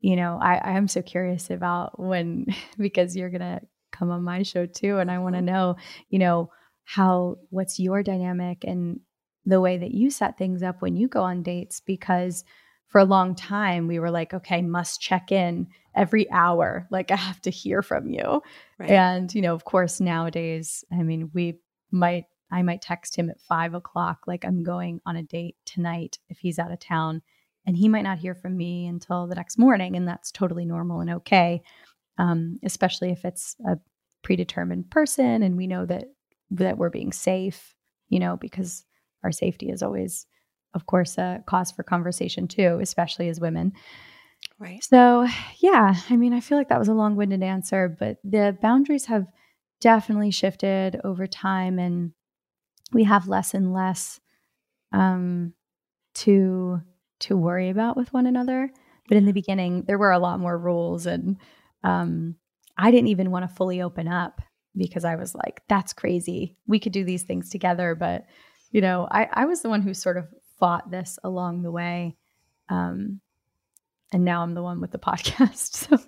[0.00, 2.46] you know i i am so curious about when
[2.78, 3.60] because you're gonna
[3.92, 5.76] come on my show too and i want to know
[6.08, 6.50] you know
[6.84, 9.00] how what's your dynamic and
[9.44, 12.44] the way that you set things up when you go on dates because
[12.90, 17.16] for a long time we were like okay must check in every hour like i
[17.16, 18.42] have to hear from you
[18.78, 18.90] right.
[18.90, 21.58] and you know of course nowadays i mean we
[21.90, 26.18] might i might text him at five o'clock like i'm going on a date tonight
[26.28, 27.22] if he's out of town
[27.66, 31.00] and he might not hear from me until the next morning and that's totally normal
[31.00, 31.62] and okay
[32.18, 33.78] um, especially if it's a
[34.22, 36.04] predetermined person and we know that
[36.50, 37.74] that we're being safe
[38.08, 38.84] you know because
[39.22, 40.26] our safety is always
[40.74, 43.72] of course a cause for conversation too especially as women.
[44.58, 44.82] Right.
[44.84, 45.26] So
[45.60, 49.26] yeah i mean i feel like that was a long-winded answer but the boundaries have
[49.80, 52.12] definitely shifted over time and
[52.92, 54.20] we have less and less
[54.92, 55.54] um
[56.14, 56.80] to
[57.20, 58.70] to worry about with one another.
[59.08, 61.36] But in the beginning there were a lot more rules and
[61.82, 62.36] um
[62.76, 64.40] i didn't even want to fully open up
[64.76, 66.56] because i was like that's crazy.
[66.66, 67.94] We could do these things together.
[67.94, 68.24] But
[68.72, 70.28] you know, I, I was the one who sort of
[70.60, 72.16] fought this along the way.
[72.68, 73.20] Um,
[74.12, 75.74] and now I'm the one with the podcast.
[75.74, 75.98] So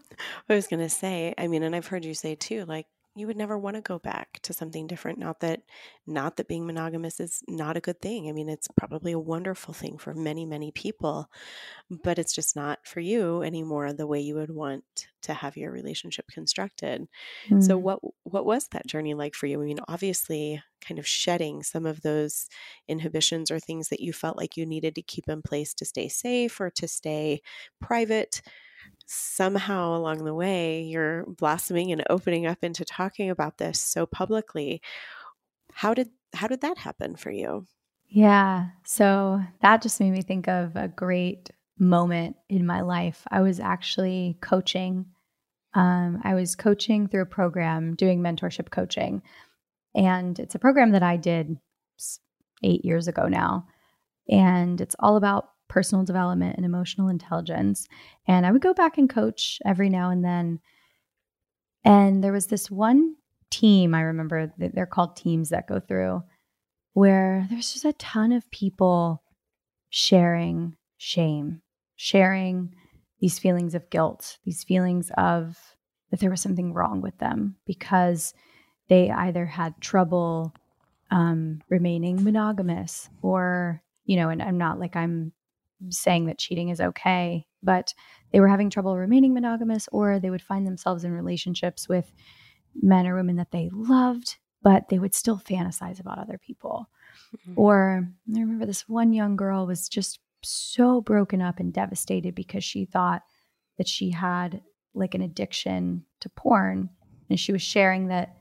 [0.48, 3.27] I was going to say, I mean, and I've heard you say too, like you
[3.27, 5.61] would never want to go back to something different not that
[6.07, 9.75] not that being monogamous is not a good thing i mean it's probably a wonderful
[9.75, 11.29] thing for many many people
[12.03, 15.70] but it's just not for you anymore the way you would want to have your
[15.70, 17.07] relationship constructed
[17.48, 17.62] mm.
[17.62, 21.62] so what what was that journey like for you i mean obviously kind of shedding
[21.62, 22.48] some of those
[22.88, 26.09] inhibitions or things that you felt like you needed to keep in place to stay
[26.09, 27.40] safe or to stay
[27.81, 28.42] private
[29.07, 34.81] somehow along the way you're blossoming and opening up into talking about this so publicly.
[35.73, 37.66] How did how did that happen for you?
[38.09, 43.27] Yeah so that just made me think of a great moment in my life.
[43.31, 45.07] I was actually coaching
[45.75, 49.23] um, i was coaching through a program doing mentorship coaching
[49.95, 51.57] and it's a program that i did
[52.62, 53.66] eight years ago now
[54.29, 57.88] and it's all about personal development and emotional intelligence.
[58.28, 60.61] And I would go back and coach every now and then.
[61.82, 63.16] And there was this one
[63.50, 66.24] team, I remember they're called teams that go through,
[66.92, 69.22] where there's just a ton of people
[69.88, 71.62] sharing shame,
[71.96, 72.74] sharing
[73.20, 75.56] these feelings of guilt, these feelings of
[76.11, 78.35] that there was something wrong with them because
[78.90, 80.54] they either had trouble
[81.11, 85.32] um, remaining monogamous or, you know, and I'm not like I'm
[85.90, 87.95] saying that cheating is okay, but
[88.33, 92.12] they were having trouble remaining monogamous, or they would find themselves in relationships with
[92.81, 96.88] men or women that they loved, but they would still fantasize about other people.
[97.37, 97.55] Mm-hmm.
[97.57, 102.64] Or I remember this one young girl was just so broken up and devastated because
[102.64, 103.23] she thought
[103.79, 104.62] that she had
[104.95, 106.90] like an addiction to porn.
[107.31, 108.37] And she was sharing that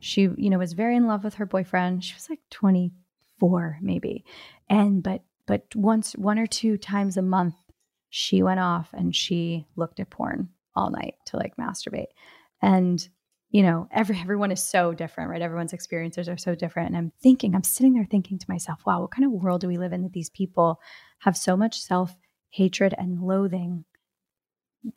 [0.00, 2.02] she, you know, was very in love with her boyfriend.
[2.02, 4.24] She was like 24, maybe.
[4.68, 7.56] And, but but once, one or two times a month,
[8.08, 12.06] she went off and she looked at porn all night to like masturbate.
[12.62, 13.06] And
[13.50, 15.42] you know, every everyone is so different, right?
[15.42, 16.88] Everyone's experiences are so different.
[16.88, 19.68] And I'm thinking, I'm sitting there thinking to myself, wow, what kind of world do
[19.68, 20.80] we live in that these people
[21.18, 22.16] have so much self
[22.48, 23.84] hatred and loathing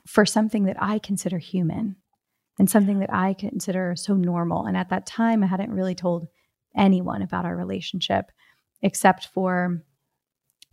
[0.08, 1.98] for something that I consider human
[2.58, 4.68] and something that I consider so normal.
[4.68, 6.28] And at that time, I hadn't really told
[6.78, 8.32] anyone about our relationship
[8.82, 9.84] except for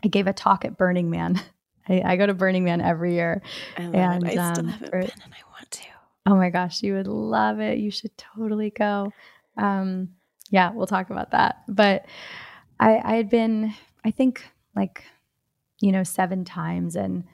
[0.05, 1.41] I gave a talk at Burning Man.
[1.89, 3.43] I, I go to Burning Man every year.
[3.77, 4.39] I and it.
[4.39, 5.87] I um, still haven't for, been and I want to.
[6.27, 7.79] Oh my gosh, you would love it.
[7.79, 9.13] You should totally go.
[9.57, 10.11] Um,
[10.51, 11.63] yeah, we'll talk about that.
[11.67, 12.07] But
[12.79, 14.45] I, I had been, I think,
[14.77, 15.05] like,
[15.81, 16.95] you know, seven times.
[16.95, 17.25] And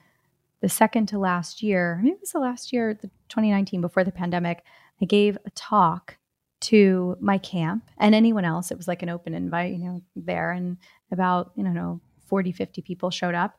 [0.61, 4.11] the second to last year, maybe it was the last year, the 2019, before the
[4.11, 4.63] pandemic,
[5.01, 6.17] I gave a talk
[6.61, 8.71] to my camp and anyone else.
[8.71, 10.77] It was like an open invite, you know, there and
[11.11, 13.57] about, you know, 40, 50 people showed up.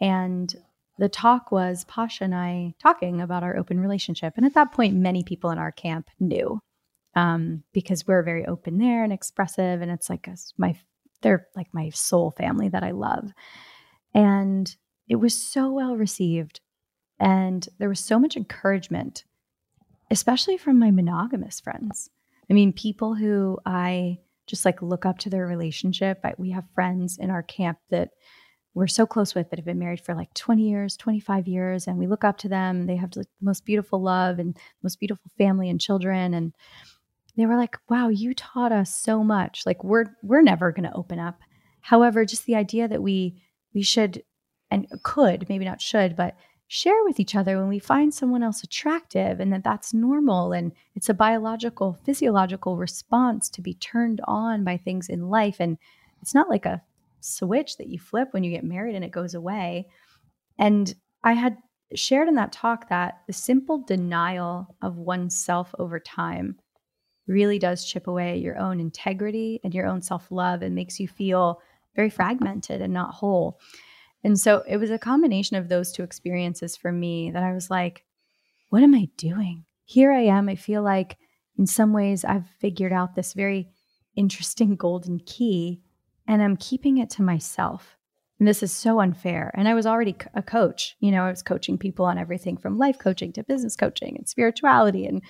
[0.00, 0.54] And
[0.98, 4.34] the talk was Pasha and I talking about our open relationship.
[4.36, 6.60] And at that point, many people in our camp knew
[7.16, 9.80] um, because we're very open there and expressive.
[9.80, 10.76] And it's like a, my,
[11.22, 13.32] they're like my soul family that I love.
[14.14, 14.74] And
[15.08, 16.60] it was so well received.
[17.18, 19.24] And there was so much encouragement,
[20.10, 22.10] especially from my monogamous friends.
[22.50, 24.18] I mean, people who I
[24.52, 26.20] just like look up to their relationship.
[26.22, 28.10] I, we have friends in our camp that
[28.74, 31.96] we're so close with that have been married for like 20 years, 25 years, and
[31.96, 32.84] we look up to them.
[32.84, 36.34] They have like the most beautiful love and most beautiful family and children.
[36.34, 36.52] And
[37.34, 39.62] they were like, wow, you taught us so much.
[39.64, 41.40] Like we're we're never gonna open up.
[41.80, 44.22] However, just the idea that we we should
[44.70, 46.36] and could, maybe not should, but
[46.74, 50.72] share with each other when we find someone else attractive and that that's normal and
[50.94, 55.56] it's a biological physiological response to be turned on by things in life.
[55.60, 55.76] And
[56.22, 56.80] it's not like a
[57.20, 59.86] switch that you flip when you get married and it goes away.
[60.58, 61.58] And i had
[61.94, 66.58] shared in that talk that the simple denial of oneself over time
[67.26, 71.06] really does chip away at your own integrity and your own self-love and makes you
[71.06, 71.60] feel
[71.94, 73.60] very fragmented and not whole
[74.24, 77.70] and so it was a combination of those two experiences for me that I was
[77.70, 78.04] like,
[78.68, 79.64] what am I doing?
[79.84, 80.48] Here I am.
[80.48, 81.18] I feel like
[81.58, 83.68] in some ways I've figured out this very
[84.16, 85.82] interesting golden key
[86.26, 87.96] and I'm keeping it to myself.
[88.38, 89.52] And this is so unfair.
[89.54, 90.96] And I was already a coach.
[91.00, 94.28] You know, I was coaching people on everything from life coaching to business coaching and
[94.28, 95.22] spirituality and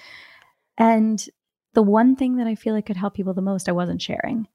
[0.78, 1.26] and
[1.74, 4.46] the one thing that I feel like could help people the most I wasn't sharing.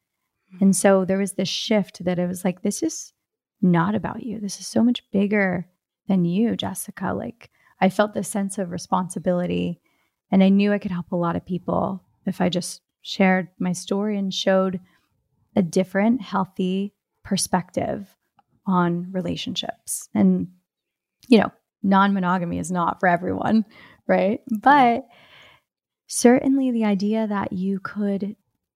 [0.51, 0.57] Hmm.
[0.61, 3.13] And so there was this shift that it was like this is
[3.61, 4.39] not about you.
[4.39, 5.67] This is so much bigger
[6.07, 7.13] than you, Jessica.
[7.13, 7.49] Like,
[7.81, 9.79] I felt this sense of responsibility,
[10.31, 13.71] and I knew I could help a lot of people if I just shared my
[13.71, 14.79] story and showed
[15.55, 16.93] a different, healthy
[17.23, 18.15] perspective
[18.65, 20.09] on relationships.
[20.13, 20.49] And,
[21.27, 21.51] you know,
[21.83, 23.65] non monogamy is not for everyone,
[24.07, 24.41] right?
[24.51, 24.57] Mm-hmm.
[24.59, 25.07] But
[26.07, 28.35] certainly the idea that you could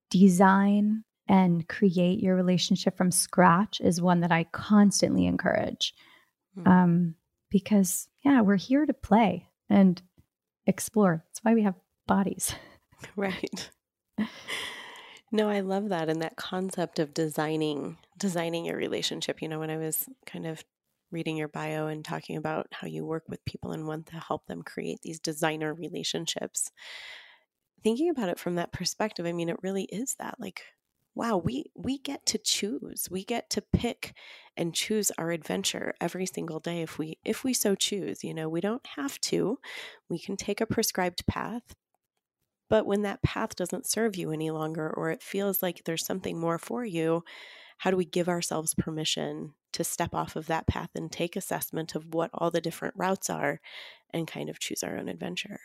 [0.10, 5.96] design and create your relationship from scratch is one that I constantly encourage.
[6.58, 6.68] Mm.
[6.68, 7.16] Um,
[7.50, 10.02] because, yeah, we're here to play and
[10.68, 11.24] explore.
[11.26, 12.54] That's why we have bodies.
[13.16, 13.72] Right.
[15.32, 19.42] No, I love that and that concept of designing designing your relationship.
[19.42, 20.64] You know, when I was kind of
[21.10, 24.46] reading your bio and talking about how you work with people and want to help
[24.46, 26.70] them create these designer relationships,
[27.84, 30.62] thinking about it from that perspective, I mean, it really is that like
[31.16, 33.08] wow we we get to choose.
[33.12, 34.14] We get to pick
[34.58, 38.50] and choose our adventure every single day if we if we so choose you know
[38.50, 39.60] we don't have to.
[40.10, 41.76] We can take a prescribed path
[42.70, 46.40] but when that path doesn't serve you any longer or it feels like there's something
[46.40, 47.24] more for you
[47.80, 51.96] how do we give ourselves permission to step off of that path and take assessment
[51.96, 53.60] of what all the different routes are
[54.14, 55.60] and kind of choose our own adventure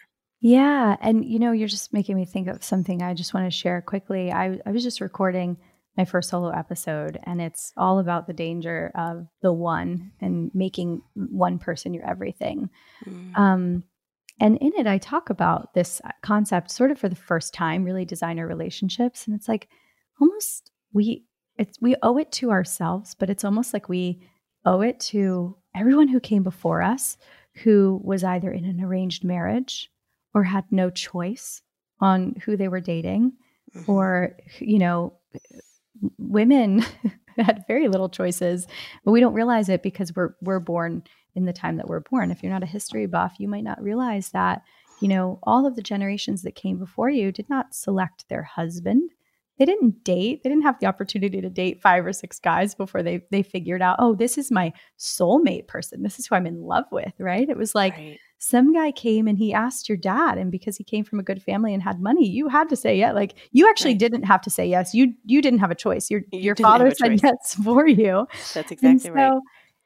[0.46, 0.96] yeah.
[1.00, 3.82] And, you know, you're just making me think of something I just want to share
[3.82, 4.30] quickly.
[4.30, 5.56] I, I was just recording
[5.96, 11.02] my first solo episode, and it's all about the danger of the one and making
[11.14, 12.70] one person your everything.
[13.04, 13.36] Mm.
[13.36, 13.84] Um,
[14.38, 18.04] and in it, I talk about this concept sort of for the first time, really
[18.04, 19.26] designer relationships.
[19.26, 19.68] And it's like
[20.20, 21.24] almost we
[21.58, 24.20] it's we owe it to ourselves, but it's almost like we
[24.64, 27.16] owe it to everyone who came before us
[27.64, 29.90] who was either in an arranged marriage
[30.36, 31.62] or had no choice
[31.98, 33.32] on who they were dating
[33.74, 33.90] mm-hmm.
[33.90, 35.14] or you know
[36.18, 36.84] women
[37.38, 38.66] had very little choices
[39.02, 41.02] but we don't realize it because we're we're born
[41.34, 42.30] in the time that we're born.
[42.30, 44.62] If you're not a history buff you might not realize that
[45.00, 49.10] you know all of the generations that came before you did not select their husband.
[49.58, 50.42] They didn't date.
[50.42, 53.80] They didn't have the opportunity to date five or six guys before they they figured
[53.80, 56.02] out oh this is my soulmate person.
[56.02, 57.48] This is who i'm in love with right?
[57.48, 60.84] It was like right some guy came and he asked your dad and because he
[60.84, 63.68] came from a good family and had money you had to say yes like you
[63.68, 63.98] actually right.
[63.98, 64.94] didn't have to say yes.
[64.94, 66.10] You you didn't have a choice.
[66.10, 68.26] Your you your father said yes for you.
[68.54, 69.32] That's exactly so right.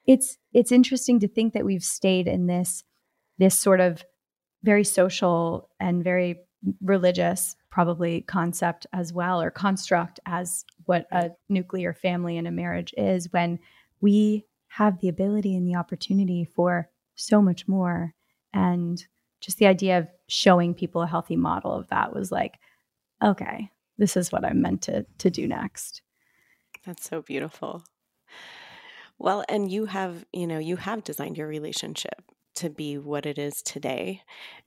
[0.06, 2.84] it's it's interesting to think that we've stayed in this
[3.38, 4.04] this sort of
[4.62, 6.40] very social and very
[6.82, 12.92] religious probably concept as well or construct as what a nuclear family and a marriage
[12.98, 13.58] is when
[14.00, 18.12] we have the ability and the opportunity for so much more
[18.52, 19.04] and
[19.40, 22.58] just the idea of showing people a healthy model of that was like,
[23.22, 26.02] okay, this is what I'm meant to to do next.
[26.84, 27.84] That's so beautiful.
[29.18, 32.22] Well, and you have, you know, you have designed your relationship
[32.56, 34.22] to be what it is today.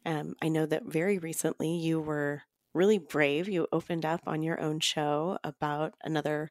[0.06, 3.50] Um, I know that very recently you were really brave.
[3.50, 6.50] You opened up on your own show about another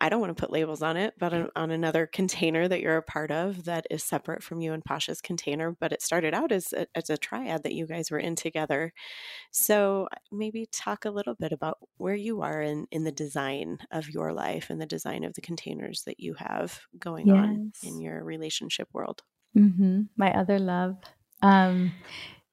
[0.00, 2.98] I don't want to put labels on it, but on, on, another container that you're
[2.98, 5.76] a part of that is separate from you and Pasha's container.
[5.78, 8.92] But it started out as a, as a triad that you guys were in together.
[9.50, 13.78] So uh, maybe talk a little bit about where you are in, in the design
[13.90, 17.36] of your life and the design of the containers that you have going yes.
[17.36, 19.22] on in your relationship world.
[19.56, 20.02] Mm-hmm.
[20.16, 20.96] My other love.
[21.42, 21.92] Um,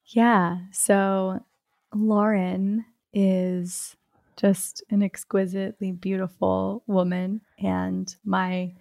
[0.06, 0.58] yeah.
[0.72, 1.40] So
[1.94, 3.96] Lauren is
[4.38, 8.74] just an exquisitely beautiful woman and my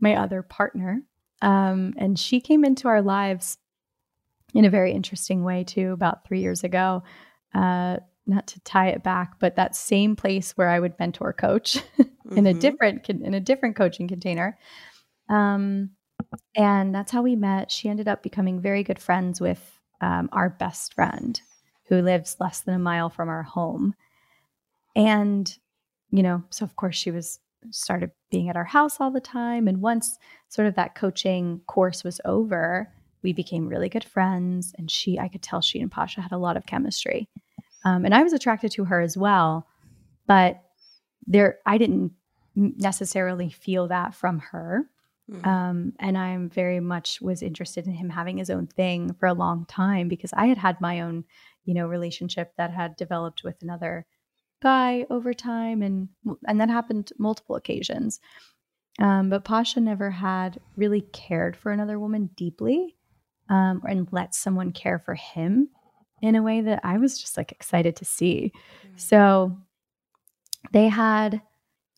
[0.00, 1.02] my other partner.
[1.42, 3.58] Um, and she came into our lives
[4.54, 7.02] in a very interesting way too, about three years ago.
[7.54, 11.78] Uh, not to tie it back, but that same place where I would mentor coach
[11.98, 12.36] mm-hmm.
[12.36, 12.60] in a mm-hmm.
[12.60, 14.58] different in a different coaching container.
[15.28, 15.90] Um,
[16.54, 17.70] and that's how we met.
[17.70, 21.40] She ended up becoming very good friends with um, our best friend,
[21.88, 23.94] who lives less than a mile from our home.
[24.94, 25.56] And
[26.10, 27.38] you know, so of course she was
[27.70, 29.68] started being at our house all the time.
[29.68, 30.18] And once
[30.48, 32.90] sort of that coaching course was over,
[33.22, 34.72] we became really good friends.
[34.78, 37.28] And she, I could tell she and Pasha had a lot of chemistry.
[37.84, 39.66] Um, and I was attracted to her as well.
[40.26, 40.62] But
[41.26, 42.12] there, I didn't
[42.54, 44.86] necessarily feel that from her.
[45.30, 45.48] Mm-hmm.
[45.48, 49.34] Um, and I'm very much was interested in him having his own thing for a
[49.34, 51.24] long time because I had had my own,
[51.64, 54.06] you know, relationship that had developed with another
[54.62, 56.08] guy over time, and
[56.46, 58.20] and that happened multiple occasions.
[58.98, 62.96] Um, but Pasha never had really cared for another woman deeply,
[63.48, 65.68] um, and let someone care for him
[66.22, 68.52] in a way that I was just like excited to see.
[68.54, 68.96] Mm-hmm.
[68.96, 69.58] So
[70.72, 71.40] they had,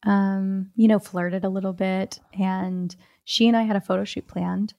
[0.05, 2.95] um, you know, flirted a little bit, and
[3.25, 4.75] she and I had a photo shoot planned,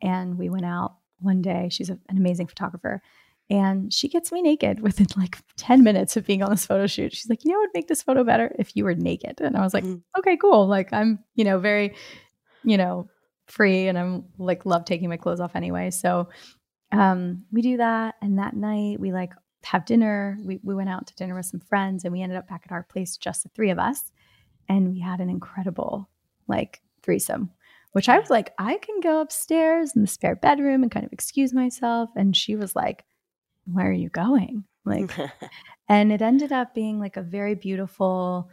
[0.00, 1.68] and we went out one day.
[1.70, 3.02] She's a, an amazing photographer,
[3.48, 7.14] and she gets me naked within like 10 minutes of being on this photo shoot.
[7.14, 9.40] She's like, you know what would make this photo better if you were naked?
[9.40, 10.18] And I was like, mm-hmm.
[10.18, 10.66] okay, cool.
[10.66, 11.94] Like I'm, you know, very,
[12.64, 13.08] you know,
[13.46, 15.90] free and I'm like love taking my clothes off anyway.
[15.90, 16.28] So
[16.92, 18.16] um we do that.
[18.20, 19.32] And that night we like
[19.64, 20.38] have dinner.
[20.44, 22.72] We we went out to dinner with some friends and we ended up back at
[22.72, 24.10] our place, just the three of us.
[24.68, 26.08] And we had an incredible
[26.48, 27.50] like threesome
[27.92, 31.14] which I was like, I can go upstairs in the spare bedroom and kind of
[31.14, 32.10] excuse myself.
[32.14, 33.06] And she was like,
[33.66, 34.64] where are you going?
[34.84, 35.10] Like,
[35.88, 38.48] and it ended up being like a very beautiful,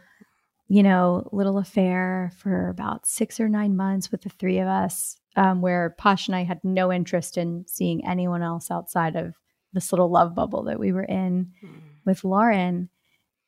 [0.68, 5.16] you know, little affair for about six or nine months with the three of us,
[5.36, 9.34] um, where Posh and I had no interest in seeing anyone else outside of
[9.72, 11.80] this little love bubble that we were in mm.
[12.04, 12.88] with Lauren.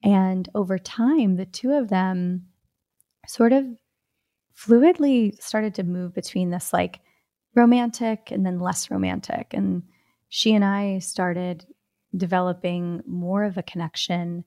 [0.02, 2.46] And over time, the two of them
[3.26, 3.64] sort of
[4.56, 7.00] fluidly started to move between this like
[7.54, 9.52] romantic and then less romantic.
[9.52, 9.82] And
[10.29, 11.66] she and I started
[12.16, 14.45] developing more of a connection,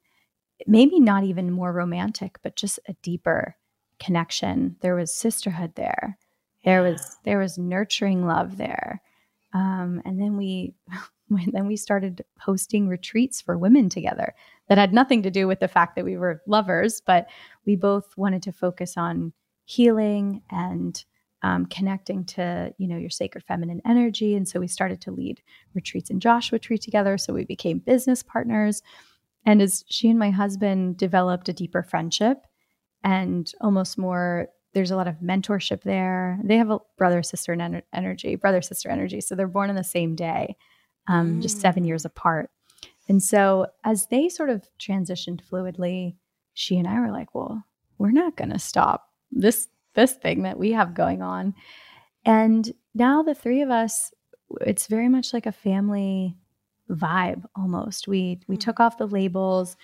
[0.67, 3.55] maybe not even more romantic, but just a deeper
[3.99, 4.77] connection.
[4.81, 6.17] There was sisterhood there.
[6.65, 9.01] There was there was nurturing love there.
[9.53, 10.73] Um, and then we
[11.29, 14.33] then we started hosting retreats for women together
[14.67, 17.27] that had nothing to do with the fact that we were lovers, but
[17.65, 19.33] we both wanted to focus on
[19.65, 21.05] healing and
[21.41, 24.35] um, connecting to you know your sacred feminine energy.
[24.35, 25.41] And so we started to lead
[25.73, 27.17] retreats in joshua tree together.
[27.17, 28.81] So we became business partners.
[29.45, 32.39] And as she and my husband developed a deeper friendship
[33.03, 36.39] and almost more there's a lot of mentorship there.
[36.43, 39.21] They have a brother sister en- energy brother sister energy.
[39.21, 40.55] So they're born on the same day
[41.07, 41.41] um, mm.
[41.41, 42.51] just seven years apart.
[43.07, 46.15] And so as they sort of transitioned fluidly
[46.59, 47.63] she and i were like well
[47.97, 51.53] we're not going to stop this this thing that we have going on.
[52.25, 54.13] And now the three of us,
[54.61, 56.35] it's very much like a family
[56.89, 58.07] vibe almost.
[58.07, 58.59] We we hmm.
[58.59, 59.77] took off the labels.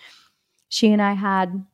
[0.69, 1.65] She and I had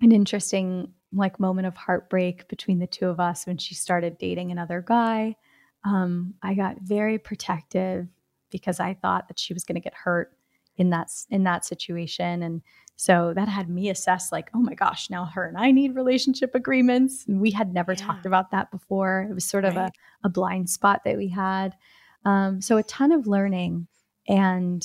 [0.00, 4.50] an interesting like moment of heartbreak between the two of us when she started dating
[4.50, 5.36] another guy.
[5.84, 8.06] Um, I got very protective
[8.50, 10.32] because I thought that she was going to get hurt
[10.76, 12.62] in that in that situation, and
[13.00, 16.56] so that had me assess, like, oh my gosh, now her and I need relationship
[16.56, 17.24] agreements.
[17.28, 18.04] And we had never yeah.
[18.04, 19.28] talked about that before.
[19.30, 19.92] It was sort of a,
[20.24, 21.76] a blind spot that we had.
[22.24, 23.86] Um, so a ton of learning.
[24.26, 24.84] And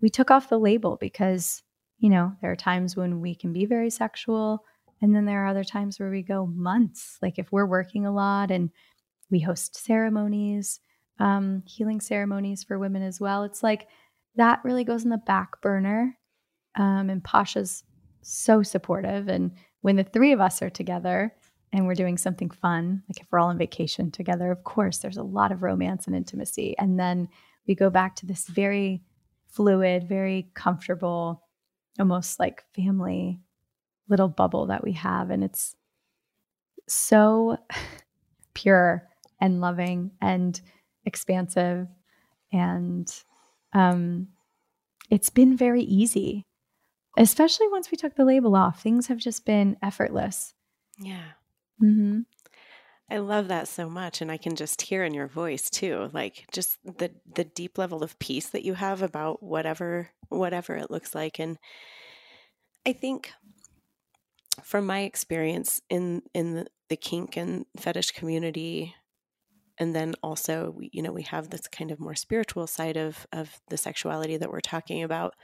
[0.00, 1.64] we took off the label because,
[1.98, 4.64] you know, there are times when we can be very sexual.
[5.02, 7.18] And then there are other times where we go months.
[7.20, 8.70] Like if we're working a lot and
[9.28, 10.78] we host ceremonies,
[11.18, 13.88] um, healing ceremonies for women as well, it's like
[14.36, 16.16] that really goes in the back burner
[16.76, 17.84] um, and Pasha's
[18.22, 19.28] so supportive.
[19.28, 21.34] And when the three of us are together
[21.72, 25.16] and we're doing something fun, like if we're all on vacation together, of course, there's
[25.16, 26.74] a lot of romance and intimacy.
[26.78, 27.28] And then
[27.66, 29.02] we go back to this very
[29.48, 31.42] fluid, very comfortable,
[31.98, 33.40] almost like family
[34.08, 35.30] little bubble that we have.
[35.30, 35.76] And it's
[36.88, 37.56] so
[38.54, 39.08] pure
[39.40, 40.60] and loving and
[41.04, 41.86] expansive.
[42.52, 43.12] And
[43.72, 44.28] um,
[45.08, 46.46] it's been very easy
[47.16, 48.82] especially once we took the label off.
[48.82, 50.54] Things have just been effortless.
[50.98, 51.32] Yeah.
[51.82, 52.20] Mm-hmm.
[53.10, 56.46] I love that so much, and I can just hear in your voice too, like
[56.52, 61.14] just the the deep level of peace that you have about whatever whatever it looks
[61.14, 61.40] like.
[61.40, 61.58] And
[62.86, 63.32] I think,
[64.62, 68.94] from my experience in in the, the kink and fetish community
[69.78, 73.26] and then also we, you know we have this kind of more spiritual side of
[73.32, 75.34] of the sexuality that we're talking about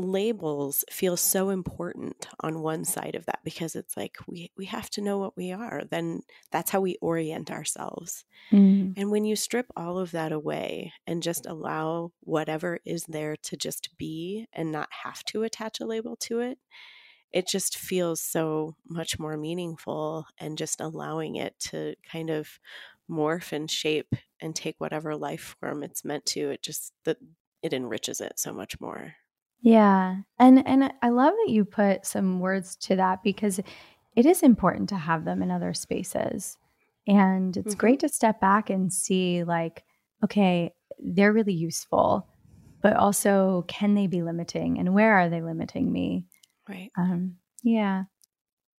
[0.00, 4.90] labels feel so important on one side of that because it's like we we have
[4.90, 6.20] to know what we are then
[6.50, 8.92] that's how we orient ourselves mm.
[8.96, 13.56] and when you strip all of that away and just allow whatever is there to
[13.56, 16.58] just be and not have to attach a label to it
[17.32, 22.58] it just feels so much more meaningful and just allowing it to kind of
[23.10, 27.18] morph and shape and take whatever life form it's meant to it just that
[27.62, 29.14] it enriches it so much more
[29.62, 33.60] yeah and and i love that you put some words to that because
[34.16, 36.58] it is important to have them in other spaces
[37.06, 37.78] and it's mm-hmm.
[37.78, 39.84] great to step back and see like
[40.24, 42.26] okay they're really useful
[42.82, 46.26] but also can they be limiting and where are they limiting me
[46.68, 48.04] right um yeah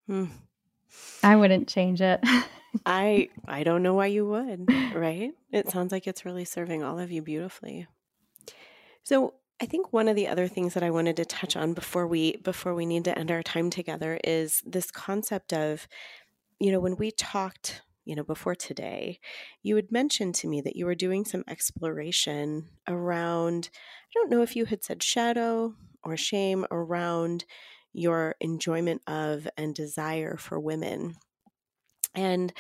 [0.10, 0.30] mm.
[1.24, 2.20] i wouldn't change it
[2.86, 5.32] I I don't know why you would, right?
[5.52, 7.88] It sounds like it's really serving all of you beautifully.
[9.04, 12.08] So, I think one of the other things that I wanted to touch on before
[12.08, 15.88] we before we need to end our time together is this concept of
[16.60, 19.20] you know, when we talked, you know, before today,
[19.64, 24.42] you had mentioned to me that you were doing some exploration around I don't know
[24.42, 27.46] if you had said shadow or shame around
[27.94, 31.18] your enjoyment of and desire for women.
[32.16, 32.52] And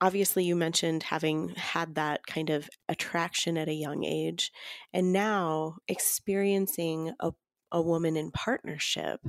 [0.00, 4.52] obviously, you mentioned having had that kind of attraction at a young age,
[4.92, 7.32] and now experiencing a,
[7.72, 9.20] a woman in partnership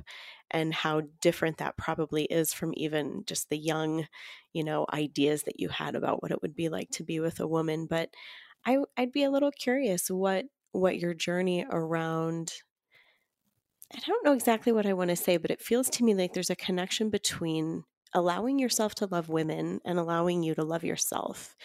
[0.50, 4.08] and how different that probably is from even just the young,
[4.54, 7.40] you know, ideas that you had about what it would be like to be with
[7.40, 7.88] a woman.
[7.90, 8.10] But
[8.66, 12.54] I, I'd be a little curious what what your journey around
[13.94, 16.34] I don't know exactly what I want to say, but it feels to me like
[16.34, 17.84] there's a connection between
[18.14, 21.56] allowing yourself to love women and allowing you to love yourself.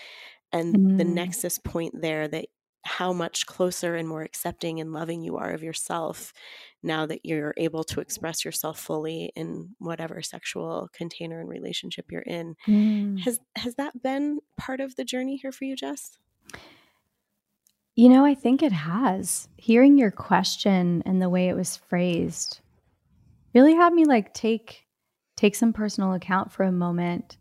[0.53, 0.99] And mm.
[0.99, 2.47] the nexus point there that
[2.87, 6.33] how much closer and more accepting and loving you are of yourself
[6.83, 12.23] now that you're able to express yourself fully in whatever sexual container and relationship you're
[12.23, 12.55] in.
[12.67, 13.19] Mm.
[13.21, 16.17] Has has that been part of the journey here for you, Jess?
[17.97, 19.49] You know, I think it has.
[19.57, 22.61] Hearing your question and the way it was phrased
[23.55, 24.86] really had me like take
[25.37, 27.37] take some personal account for a moment.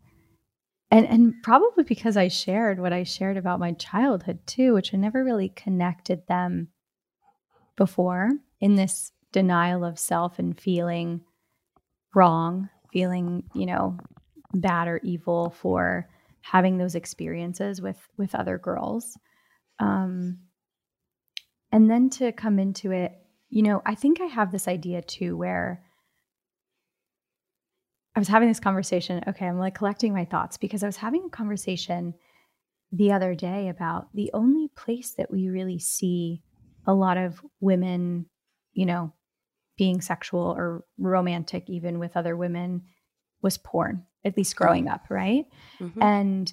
[0.90, 4.96] And and probably because I shared what I shared about my childhood too, which I
[4.96, 6.68] never really connected them
[7.76, 8.30] before
[8.60, 11.22] in this denial of self and feeling
[12.14, 13.98] wrong, feeling, you know,
[14.54, 16.08] bad or evil for
[16.40, 19.18] having those experiences with with other girls.
[19.80, 20.38] Um
[21.72, 23.12] and then to come into it,
[23.50, 25.82] you know, I think I have this idea too where
[28.16, 29.22] I was having this conversation.
[29.28, 32.14] Okay, I'm like collecting my thoughts because I was having a conversation
[32.90, 36.42] the other day about the only place that we really see
[36.86, 38.26] a lot of women,
[38.72, 39.12] you know,
[39.76, 42.84] being sexual or romantic even with other women
[43.42, 45.44] was porn, at least growing up, right?
[45.78, 46.02] Mm-hmm.
[46.02, 46.52] And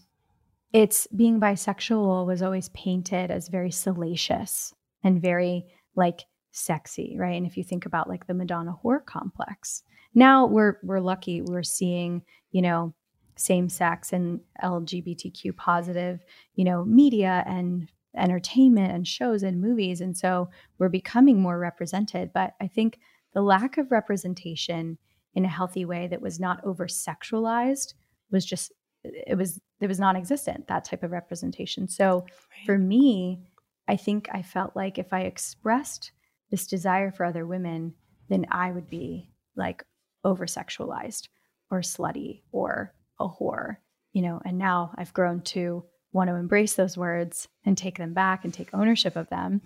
[0.73, 7.35] it's being bisexual was always painted as very salacious and very like sexy, right?
[7.35, 9.83] And if you think about like the Madonna whore complex,
[10.15, 12.93] now we're we're lucky we're seeing you know
[13.35, 16.23] same sex and lgbtq positive
[16.55, 20.47] you know media and entertainment and shows and movies and so
[20.77, 22.99] we're becoming more represented but i think
[23.33, 24.97] the lack of representation
[25.33, 27.95] in a healthy way that was not over sexualized
[28.29, 28.71] was just
[29.03, 32.65] it was it was non-existent that type of representation so right.
[32.67, 33.39] for me
[33.87, 36.11] i think i felt like if i expressed
[36.53, 37.93] this desire for other women
[38.29, 39.83] then i would be like
[40.23, 41.27] over sexualized
[41.69, 43.77] or slutty or a whore,
[44.13, 48.13] you know, and now I've grown to want to embrace those words and take them
[48.13, 49.61] back and take ownership of them.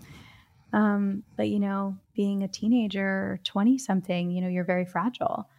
[0.74, 5.50] Um, but, you know, being a teenager, 20 something, you know, you're very fragile.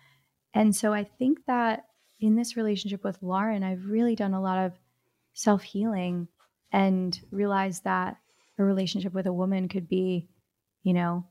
[0.54, 1.84] And so I think that
[2.20, 4.72] in this relationship with Lauren, I've really done a lot of
[5.34, 6.28] self healing
[6.72, 8.16] and realized that
[8.58, 10.28] a relationship with a woman could be,
[10.88, 11.22] you know,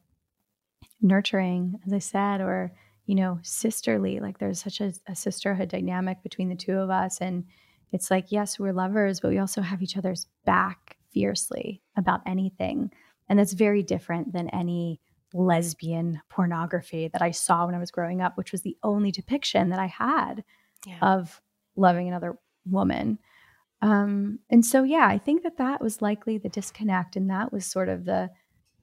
[1.01, 2.72] nurturing, as I said, or
[3.08, 4.20] you know, sisterly.
[4.20, 7.20] Like there's such a, a sisterhood dynamic between the two of us.
[7.22, 7.45] And
[7.91, 12.91] it's like, yes, we're lovers, but we also have each other's back fiercely about anything.
[13.30, 14.99] And that's very different than any
[15.34, 19.70] lesbian pornography that I saw when I was growing up, which was the only depiction
[19.70, 20.43] that I had
[20.86, 20.99] yeah.
[21.01, 21.41] of
[21.76, 22.38] loving another
[22.70, 23.18] woman.
[23.82, 27.66] Um, and so, yeah, I think that that was likely the disconnect, and that was
[27.66, 28.30] sort of the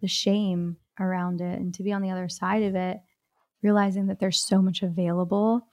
[0.05, 1.59] the shame around it.
[1.59, 2.99] And to be on the other side of it,
[3.63, 5.67] realizing that there's so much available.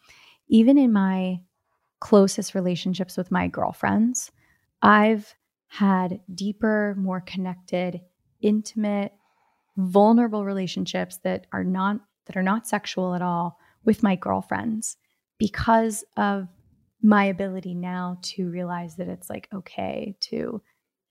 [0.48, 1.42] Even in my
[2.02, 4.32] closest relationships with my girlfriends.
[4.82, 5.34] I've
[5.68, 8.02] had deeper, more connected,
[8.42, 9.14] intimate,
[9.78, 14.98] vulnerable relationships that are not that are not sexual at all with my girlfriends
[15.38, 16.48] because of
[17.02, 20.62] my ability now to realize that it's like okay to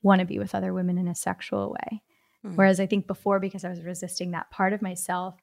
[0.02, 2.02] want to be with other women in a sexual way.
[2.44, 2.56] Mm-hmm.
[2.56, 5.36] Whereas I think before because I was resisting that part of myself,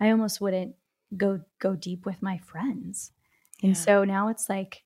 [0.00, 0.74] I almost wouldn't
[1.16, 3.12] go go deep with my friends.
[3.60, 3.68] Yeah.
[3.68, 4.82] And so now it's like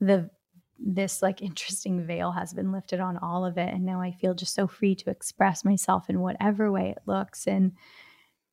[0.00, 0.30] the
[0.78, 4.34] this like interesting veil has been lifted on all of it and now I feel
[4.34, 7.72] just so free to express myself in whatever way it looks and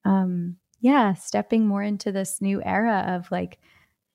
[0.06, 3.60] um yeah, stepping more into this new era of like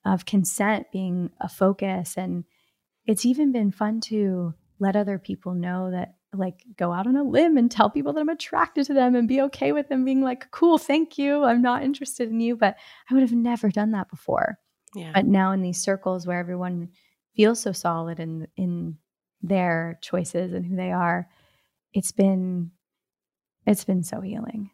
[0.05, 2.43] of consent being a focus and
[3.05, 7.23] it's even been fun to let other people know that like go out on a
[7.23, 10.21] limb and tell people that I'm attracted to them and be okay with them being
[10.21, 11.43] like, cool, thank you.
[11.43, 12.55] I'm not interested in you.
[12.55, 12.75] But
[13.09, 14.59] I would have never done that before.
[14.95, 15.11] Yeah.
[15.13, 16.89] But now in these circles where everyone
[17.35, 18.97] feels so solid in in
[19.41, 21.27] their choices and who they are,
[21.93, 22.71] it's been
[23.65, 24.71] it's been so healing.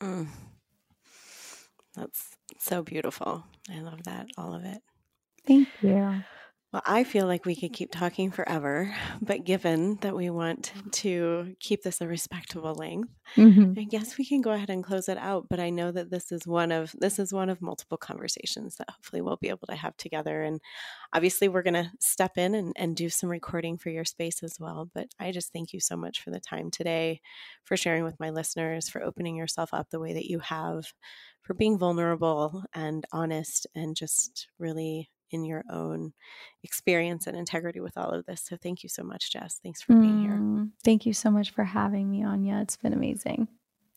[0.00, 0.28] Mm.
[1.94, 3.44] That's so beautiful.
[3.70, 4.82] I love that, all of it.
[5.46, 6.22] Thank you.
[6.72, 11.54] Well, I feel like we could keep talking forever, but given that we want to
[11.60, 13.78] keep this a respectable length, mm-hmm.
[13.78, 15.48] I guess we can go ahead and close it out.
[15.50, 18.88] But I know that this is one of this is one of multiple conversations that
[18.88, 20.44] hopefully we'll be able to have together.
[20.44, 20.62] And
[21.12, 24.56] obviously, we're going to step in and, and do some recording for your space as
[24.58, 24.88] well.
[24.94, 27.20] But I just thank you so much for the time today,
[27.64, 30.94] for sharing with my listeners, for opening yourself up the way that you have,
[31.42, 36.12] for being vulnerable and honest, and just really in your own
[36.62, 38.42] experience and integrity with all of this.
[38.42, 39.60] So thank you so much, Jess.
[39.62, 40.32] Thanks for being here.
[40.32, 42.60] Mm, thank you so much for having me, Anya.
[42.62, 43.48] It's been amazing.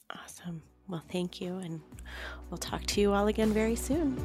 [0.09, 0.61] Awesome.
[0.87, 1.57] Well, thank you.
[1.57, 1.81] And
[2.49, 4.17] we'll talk to you all again very soon.